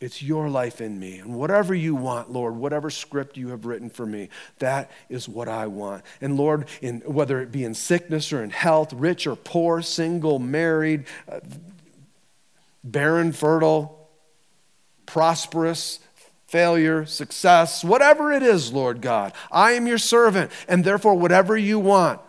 It's 0.00 0.22
your 0.22 0.48
life 0.48 0.80
in 0.80 0.98
me. 1.00 1.18
And 1.18 1.34
whatever 1.34 1.74
you 1.74 1.94
want, 1.94 2.30
Lord, 2.30 2.54
whatever 2.54 2.88
script 2.88 3.36
you 3.36 3.48
have 3.48 3.66
written 3.66 3.90
for 3.90 4.06
me, 4.06 4.28
that 4.60 4.90
is 5.08 5.28
what 5.28 5.48
I 5.48 5.66
want. 5.66 6.04
And 6.20 6.36
Lord, 6.36 6.68
in, 6.80 7.00
whether 7.00 7.40
it 7.40 7.50
be 7.50 7.64
in 7.64 7.74
sickness 7.74 8.32
or 8.32 8.42
in 8.42 8.50
health, 8.50 8.92
rich 8.92 9.26
or 9.26 9.34
poor, 9.34 9.82
single, 9.82 10.38
married, 10.38 11.06
uh, 11.28 11.40
barren, 12.84 13.32
fertile, 13.32 14.08
prosperous, 15.04 15.98
failure, 16.46 17.04
success, 17.04 17.82
whatever 17.82 18.30
it 18.32 18.42
is, 18.42 18.72
Lord 18.72 19.00
God, 19.00 19.32
I 19.50 19.72
am 19.72 19.88
your 19.88 19.98
servant. 19.98 20.52
And 20.68 20.84
therefore, 20.84 21.16
whatever 21.16 21.56
you 21.56 21.80
want, 21.80 22.20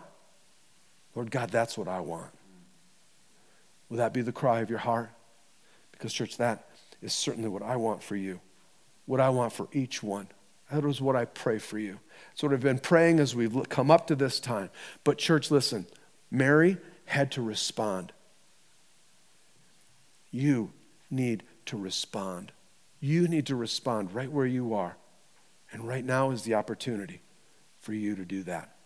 Lord 1.14 1.30
God, 1.30 1.50
that's 1.50 1.78
what 1.78 1.86
I 1.86 2.00
want. 2.00 2.30
Will 3.88 3.98
that 3.98 4.12
be 4.12 4.22
the 4.22 4.32
cry 4.32 4.60
of 4.60 4.70
your 4.70 4.78
heart? 4.80 5.10
Because, 5.92 6.12
church, 6.12 6.36
that 6.38 6.66
is 7.02 7.12
certainly 7.12 7.48
what 7.48 7.62
I 7.62 7.76
want 7.76 8.02
for 8.02 8.16
you, 8.16 8.40
what 9.06 9.20
I 9.20 9.30
want 9.30 9.52
for 9.52 9.68
each 9.72 10.02
one. 10.02 10.28
That 10.70 10.84
is 10.84 11.00
what 11.00 11.16
I 11.16 11.24
pray 11.24 11.58
for 11.58 11.78
you. 11.78 11.98
It's 12.32 12.42
what 12.42 12.52
I've 12.52 12.60
been 12.60 12.78
praying 12.78 13.18
as 13.18 13.34
we've 13.34 13.68
come 13.68 13.90
up 13.90 14.06
to 14.06 14.14
this 14.14 14.38
time. 14.38 14.70
But, 15.02 15.18
church, 15.18 15.50
listen 15.50 15.86
Mary 16.30 16.76
had 17.06 17.32
to 17.32 17.42
respond. 17.42 18.12
You 20.30 20.72
need 21.10 21.42
to 21.66 21.76
respond. 21.76 22.52
You 23.00 23.26
need 23.26 23.46
to 23.46 23.56
respond 23.56 24.14
right 24.14 24.30
where 24.30 24.46
you 24.46 24.74
are. 24.74 24.96
And 25.72 25.86
right 25.86 26.04
now 26.04 26.30
is 26.30 26.42
the 26.42 26.54
opportunity 26.54 27.20
for 27.80 27.92
you 27.92 28.14
to 28.14 28.24
do 28.24 28.42
that. 28.44 28.76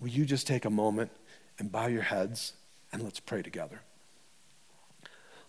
Will 0.00 0.08
you 0.08 0.24
just 0.24 0.46
take 0.46 0.64
a 0.64 0.70
moment 0.70 1.12
and 1.58 1.70
bow 1.70 1.86
your 1.86 2.02
heads 2.02 2.54
and 2.92 3.02
let's 3.02 3.20
pray 3.20 3.42
together? 3.42 3.82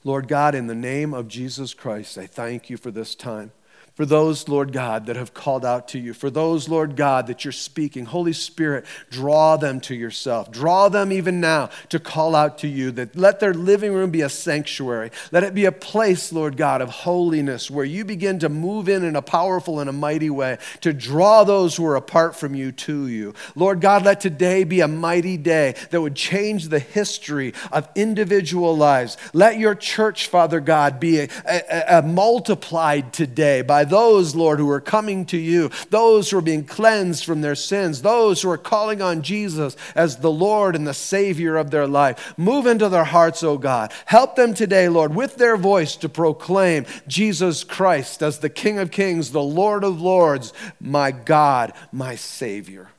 Lord 0.06 0.28
God, 0.28 0.54
in 0.54 0.68
the 0.68 0.76
name 0.76 1.14
of 1.14 1.30
Jesus 1.30 1.74
Christ, 1.74 2.18
I 2.18 2.28
thank 2.28 2.70
you 2.70 2.76
for 2.76 2.92
this 2.92 3.16
time. 3.16 3.54
For 3.96 4.08
those, 4.08 4.50
Lord 4.50 4.74
God, 4.74 5.06
that 5.06 5.18
have 5.18 5.36
called 5.36 5.64
out 5.64 5.90
to 5.90 6.00
you, 6.00 6.16
for 6.16 6.32
those, 6.32 6.68
Lord 6.68 6.96
God, 6.96 7.28
that 7.28 7.46
you're 7.46 7.52
speaking, 7.52 8.06
Holy 8.06 8.34
Spirit, 8.34 8.86
draw 9.12 9.56
them 9.56 9.80
to 9.82 9.94
yourself. 9.94 10.52
Draw 10.52 10.90
them 10.90 11.12
even 11.12 11.40
now 11.40 11.70
to 11.90 12.00
call 12.00 12.34
out 12.34 12.58
to 12.60 12.68
you, 12.68 12.90
that 12.94 13.16
let 13.16 13.40
their 13.40 13.54
living 13.54 13.94
room 13.94 14.10
be 14.10 14.22
a 14.22 14.30
sanctuary. 14.30 15.12
Let 15.32 15.44
it 15.44 15.54
be 15.54 15.66
a 15.66 15.72
place, 15.72 16.34
Lord 16.34 16.58
God, 16.58 16.82
of 16.82 16.90
holiness 16.90 17.70
where 17.70 17.86
you 17.86 18.04
begin 18.04 18.40
to 18.40 18.50
move 18.50 18.90
in 18.90 19.04
in 19.04 19.16
a 19.16 19.22
powerful 19.22 19.80
and 19.80 19.88
a 19.88 19.94
mighty 19.94 20.32
way 20.32 20.58
to 20.82 20.92
draw 20.92 21.44
those 21.44 21.76
who 21.76 21.86
are 21.86 21.96
apart 21.96 22.36
from 22.36 22.56
you 22.56 22.72
to 22.72 23.06
you. 23.06 23.36
Lord 23.54 23.80
God, 23.80 24.06
let 24.06 24.22
today 24.22 24.64
be 24.64 24.82
a 24.82 24.88
mighty 24.88 25.38
day 25.38 25.76
that 25.92 26.02
would 26.02 26.16
change 26.16 26.70
the 26.70 26.80
history 26.80 27.54
of 27.72 27.88
individual 27.94 28.76
lives. 28.76 29.18
Let 29.34 29.60
your 29.60 29.76
church, 29.76 30.30
Father 30.30 30.60
God, 30.60 31.00
be 31.00 31.20
a, 31.20 31.28
a, 31.46 32.00
a 32.00 32.02
multiplied 32.02 33.14
today 33.14 33.62
by 33.62 33.83
by 33.84 33.90
those, 33.90 34.34
Lord, 34.34 34.60
who 34.60 34.70
are 34.70 34.80
coming 34.80 35.26
to 35.26 35.38
you, 35.38 35.70
those 35.90 36.30
who 36.30 36.38
are 36.38 36.42
being 36.42 36.64
cleansed 36.64 37.26
from 37.26 37.42
their 37.42 37.56
sins, 37.56 38.02
those 38.02 38.42
who 38.42 38.50
are 38.50 38.58
calling 38.58 39.02
on 39.02 39.22
Jesus 39.22 39.76
as 39.94 40.18
the 40.18 40.32
Lord 40.32 40.74
and 40.78 40.88
the 40.88 40.94
Savior 40.94 41.58
of 41.58 41.70
their 41.70 41.86
life. 41.86 42.34
Move 42.38 42.66
into 42.66 42.88
their 42.88 43.04
hearts, 43.04 43.44
O 43.44 43.58
God. 43.58 43.92
Help 44.06 44.38
them 44.38 44.54
today, 44.54 44.88
Lord, 44.88 45.14
with 45.14 45.36
their 45.36 45.58
voice 45.58 45.98
to 45.98 46.08
proclaim 46.08 46.86
Jesus 47.10 47.66
Christ 47.66 48.24
as 48.24 48.40
the 48.40 48.50
King 48.50 48.80
of 48.80 48.90
Kings, 48.90 49.32
the 49.32 49.44
Lord 49.44 49.84
of 49.84 50.00
Lords, 50.00 50.54
my 50.80 51.12
God, 51.12 51.74
my 51.92 52.16
Savior. 52.16 52.93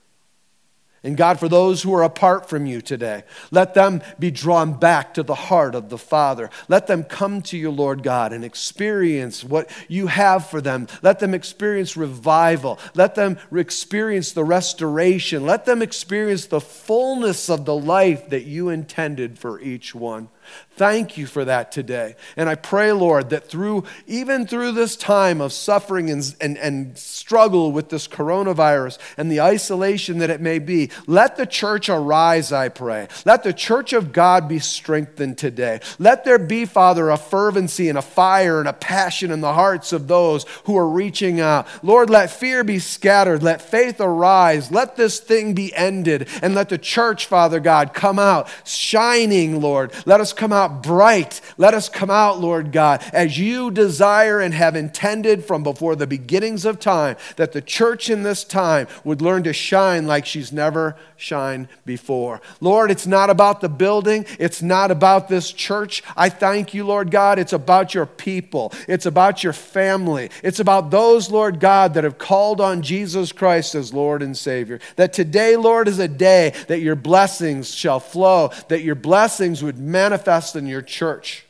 And 1.05 1.19
God, 1.19 1.39
for 1.39 1.51
those 1.51 1.83
who 1.83 1.93
are 1.95 2.03
apart 2.03 2.49
from 2.49 2.65
you 2.65 2.81
today, 2.81 3.25
let 3.51 3.75
them 3.75 4.01
be 4.19 4.31
drawn 4.31 4.73
back 4.73 5.13
to 5.15 5.23
the 5.23 5.35
heart 5.35 5.75
of 5.75 5.91
the 5.91 5.99
Father. 5.99 6.49
Let 6.67 6.87
them 6.87 7.05
come 7.05 7.43
to 7.43 7.59
you, 7.59 7.71
Lord 7.71 8.03
God, 8.03 8.33
and 8.33 8.43
experience 8.43 9.45
what 9.45 9.71
you 9.87 10.07
have 10.07 10.47
for 10.47 10.63
them. 10.63 10.89
Let 11.03 11.19
them 11.19 11.35
experience 11.35 11.95
revival. 11.95 12.79
Let 12.95 13.17
them 13.17 13.39
experience 13.53 14.33
the 14.33 14.45
restoration. 14.45 15.45
Let 15.45 15.67
them 15.67 15.83
experience 15.83 16.47
the 16.47 16.63
fullness 16.63 17.51
of 17.51 17.67
the 17.67 17.77
life 17.77 18.31
that 18.31 18.45
you 18.45 18.71
intended 18.71 19.39
for 19.39 19.61
each 19.61 19.95
one. 19.95 20.31
Thank 20.77 21.17
you 21.17 21.27
for 21.27 21.45
that 21.45 21.71
today. 21.71 22.17
And 22.37 22.49
I 22.49 22.57
pray, 22.57 22.91
Lord, 22.91 23.31
that 23.31 23.47
through, 23.47 23.85
even 24.09 24.45
through 24.47 24.73
this 24.73 24.97
time 24.97 25.41
of 25.41 25.53
suffering 25.53 26.11
and, 26.11 26.35
and, 26.41 26.59
and 26.59 26.99
struggle 26.99 27.71
with 27.71 27.91
this 27.91 28.09
coronavirus 28.09 28.99
and 29.17 29.31
the 29.31 29.41
isolation 29.41 30.19
that 30.19 30.31
it 30.31 30.41
may 30.41 30.59
be, 30.59 30.91
let 31.07 31.37
the 31.37 31.47
church 31.47 31.89
arise, 31.89 32.51
I 32.51 32.69
pray. 32.69 33.09
Let 33.25 33.45
the 33.45 33.53
church 33.53 33.93
of 33.93 34.13
God 34.13 34.49
be 34.49 34.59
strengthened 34.59 35.39
today. 35.39 35.81
Let 35.99 36.25
there 36.25 36.39
be, 36.39 36.65
Father, 36.65 37.09
a 37.09 37.17
fervency 37.17 37.89
and 37.89 37.97
a 37.97 38.03
fire 38.03 38.59
and 38.59 38.69
a 38.69 38.73
passion 38.73 39.31
in 39.31 39.41
the 39.41 39.55
hearts 39.55 39.93
of 39.93 40.09
those 40.09 40.45
who 40.65 40.77
are 40.77 40.89
reaching 40.89 41.41
out. 41.41 41.67
Lord, 41.83 42.11
let 42.11 42.31
fear 42.31 42.65
be 42.65 42.81
scattered. 42.81 43.43
Let 43.43 43.63
faith 43.63 44.01
arise. 44.01 44.73
Let 44.73 44.97
this 44.97 45.21
thing 45.21 45.55
be 45.55 45.73
ended. 45.75 46.29
And 46.43 46.55
let 46.55 46.69
the 46.69 46.79
church, 46.79 47.27
Father 47.27 47.61
God, 47.61 47.95
come 47.95 48.19
out 48.19 48.49
shining, 48.65 49.61
Lord. 49.61 49.93
Let 50.05 50.21
us 50.21 50.33
come 50.35 50.53
out 50.53 50.83
bright. 50.83 51.41
Let 51.57 51.75
us 51.75 51.89
come 51.89 52.11
out, 52.11 52.41
Lord 52.41 52.73
God, 52.73 53.03
as 53.13 53.39
you 53.39 53.71
desire 53.71 54.41
and 54.41 54.53
have 54.53 54.77
intended 54.77 55.45
from 55.45 55.63
before 55.63 55.97
the 55.97 56.07
beginnings 56.07 56.65
of 56.65 56.79
time, 56.79 57.17
that 57.37 57.53
the 57.53 57.63
church 57.63 58.11
in 58.11 58.23
this 58.23 58.45
time 58.45 58.87
would 59.05 59.23
learn 59.23 59.43
to 59.45 59.53
shine 59.53 60.07
like 60.07 60.27
she's 60.27 60.53
never 60.53 60.97
shined 61.17 61.69
before. 61.85 62.41
Lord, 62.61 62.91
it's 62.91 63.07
not 63.07 63.31
about 63.31 63.61
the 63.61 63.69
building, 63.69 64.27
it's 64.39 64.63
not 64.63 64.91
about 64.91 65.29
this 65.29 65.53
church. 65.53 66.03
I 66.17 66.29
thank 66.29 66.75
you, 66.75 66.85
Lord 66.85 67.11
God. 67.11 67.39
It's 67.39 67.53
about 67.53 67.95
your 67.95 68.07
people, 68.07 68.73
it's 68.89 69.07
about 69.07 69.43
your 69.43 69.53
family, 69.53 70.31
it's 70.43 70.61
about 70.61 70.91
those, 70.91 71.31
Lord 71.31 71.61
God, 71.61 71.95
that 71.95 72.05
have 72.05 72.19
called 72.19 72.61
on 72.61 72.83
Jesus 72.83 73.33
Christ 73.33 73.75
as 73.75 73.95
Lord 73.95 74.23
and 74.23 74.37
Savior. 74.37 74.81
That 74.97 75.13
today, 75.13 75.57
Lord, 75.57 75.89
is 75.89 75.99
a 75.99 76.09
day 76.09 76.53
that 76.69 76.81
your 76.81 76.97
blessings 76.97 77.75
shall 77.75 78.01
flow, 78.01 78.51
that 78.69 78.83
your 78.83 78.95
blessings 78.95 79.63
would 79.63 79.79
manifest 80.25 80.57
in 80.57 80.67
your 80.67 80.83
church. 80.83 81.45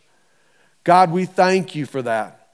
God, 0.82 1.10
we 1.10 1.24
thank 1.24 1.74
you 1.74 1.86
for 1.86 2.02
that. 2.02 2.48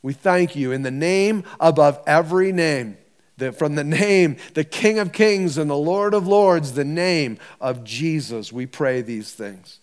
We 0.00 0.12
thank 0.12 0.56
you 0.56 0.72
in 0.72 0.82
the 0.82 0.90
name 0.90 1.44
above 1.60 2.00
every 2.06 2.52
name. 2.52 2.96
That 3.38 3.58
from 3.58 3.74
the 3.74 3.84
name, 3.84 4.36
the 4.54 4.64
King 4.64 4.98
of 4.98 5.12
Kings 5.12 5.58
and 5.58 5.68
the 5.68 5.76
Lord 5.76 6.14
of 6.14 6.26
Lords, 6.26 6.72
the 6.72 6.84
name 6.84 7.38
of 7.60 7.82
Jesus, 7.82 8.52
we 8.52 8.66
pray 8.66 9.00
these 9.00 9.32
things. 9.32 9.80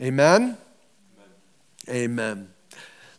Amen? 0.00 0.58
Amen. 1.88 2.10
Amen. 2.10 2.48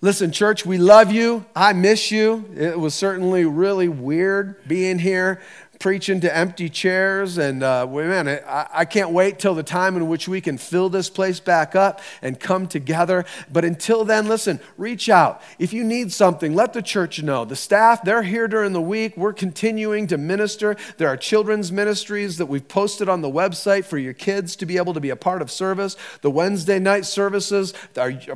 Listen, 0.01 0.31
church, 0.31 0.65
we 0.65 0.77
love 0.77 1.11
you. 1.11 1.45
I 1.55 1.73
miss 1.73 2.11
you. 2.11 2.45
It 2.55 2.77
was 2.77 2.93
certainly 2.93 3.45
really 3.45 3.87
weird 3.87 4.67
being 4.67 4.99
here 4.99 5.41
preaching 5.79 6.21
to 6.21 6.35
empty 6.35 6.69
chairs. 6.69 7.37
And 7.37 7.63
uh, 7.63 7.85
man, 7.87 8.27
I, 8.27 8.67
I 8.73 8.85
can't 8.85 9.11
wait 9.11 9.39
till 9.39 9.55
the 9.55 9.63
time 9.63 9.95
in 9.95 10.07
which 10.07 10.27
we 10.27 10.41
can 10.41 10.57
fill 10.57 10.89
this 10.89 11.09
place 11.09 11.39
back 11.39 11.75
up 11.75 12.01
and 12.21 12.39
come 12.39 12.67
together. 12.67 13.25
But 13.51 13.65
until 13.65 14.05
then, 14.05 14.27
listen, 14.27 14.59
reach 14.77 15.09
out. 15.09 15.41
If 15.59 15.73
you 15.73 15.83
need 15.83 16.11
something, 16.11 16.53
let 16.53 16.73
the 16.73 16.81
church 16.81 17.21
know. 17.21 17.45
The 17.45 17.55
staff, 17.55 18.03
they're 18.03 18.23
here 18.23 18.47
during 18.47 18.73
the 18.73 18.81
week. 18.81 19.15
We're 19.17 19.33
continuing 19.33 20.07
to 20.07 20.17
minister. 20.17 20.75
There 20.97 21.07
are 21.07 21.17
children's 21.17 21.71
ministries 21.71 22.37
that 22.37 22.47
we've 22.47 22.67
posted 22.67 23.09
on 23.09 23.21
the 23.21 23.29
website 23.29 23.85
for 23.85 23.97
your 23.97 24.13
kids 24.13 24.55
to 24.57 24.65
be 24.65 24.77
able 24.77 24.93
to 24.93 24.99
be 24.99 25.09
a 25.09 25.15
part 25.15 25.41
of 25.41 25.51
service. 25.51 25.95
The 26.21 26.31
Wednesday 26.31 26.79
night 26.79 27.05
services 27.05 27.73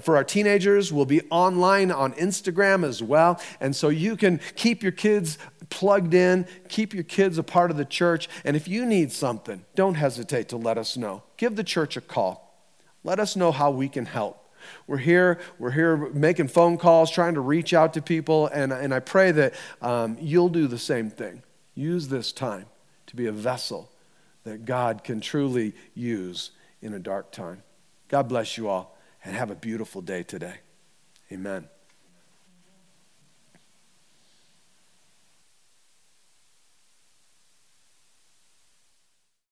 for 0.01 0.15
our 0.15 0.23
teenagers 0.23 0.91
will 0.91 1.05
be 1.05 1.21
online 1.29 1.91
on 1.91 2.13
Instagram 2.13 2.85
as 2.85 3.01
well. 3.01 3.41
And 3.59 3.75
so 3.75 3.89
you 3.89 4.15
can 4.15 4.39
keep 4.55 4.83
your 4.83 4.91
kids 4.91 5.37
plugged 5.69 6.13
in, 6.13 6.47
keep 6.67 6.93
your 6.93 7.03
kids 7.03 7.37
a 7.37 7.43
part 7.43 7.71
of 7.71 7.77
the 7.77 7.85
church. 7.85 8.27
And 8.43 8.55
if 8.55 8.67
you 8.67 8.85
need 8.85 9.11
something, 9.11 9.65
don't 9.75 9.95
hesitate 9.95 10.49
to 10.49 10.57
let 10.57 10.77
us 10.77 10.97
know. 10.97 11.23
Give 11.37 11.55
the 11.55 11.63
church 11.63 11.97
a 11.97 12.01
call. 12.01 12.45
Let 13.03 13.19
us 13.19 13.35
know 13.35 13.51
how 13.51 13.71
we 13.71 13.87
can 13.89 14.05
help. 14.05 14.45
We're 14.87 14.97
here, 14.97 15.39
we're 15.57 15.71
here 15.71 15.95
making 15.95 16.49
phone 16.49 16.77
calls, 16.77 17.09
trying 17.09 17.35
to 17.35 17.41
reach 17.41 17.73
out 17.73 17.93
to 17.93 18.01
people, 18.01 18.47
and, 18.47 18.73
and 18.73 18.93
I 18.93 18.99
pray 18.99 19.31
that 19.31 19.53
um, 19.81 20.17
you'll 20.19 20.49
do 20.49 20.67
the 20.67 20.77
same 20.77 21.09
thing. 21.09 21.43
Use 21.75 22.09
this 22.09 22.31
time 22.31 22.65
to 23.07 23.15
be 23.15 23.27
a 23.27 23.31
vessel 23.31 23.89
that 24.43 24.65
God 24.65 25.03
can 25.03 25.21
truly 25.21 25.73
use 25.93 26.51
in 26.81 26.93
a 26.93 26.99
dark 26.99 27.31
time. 27.31 27.63
God 28.09 28.27
bless 28.27 28.57
you 28.57 28.67
all, 28.67 28.97
and 29.23 29.35
have 29.35 29.49
a 29.49 29.55
beautiful 29.55 30.01
day 30.01 30.23
today. 30.23 30.55
Amen. 31.31 31.69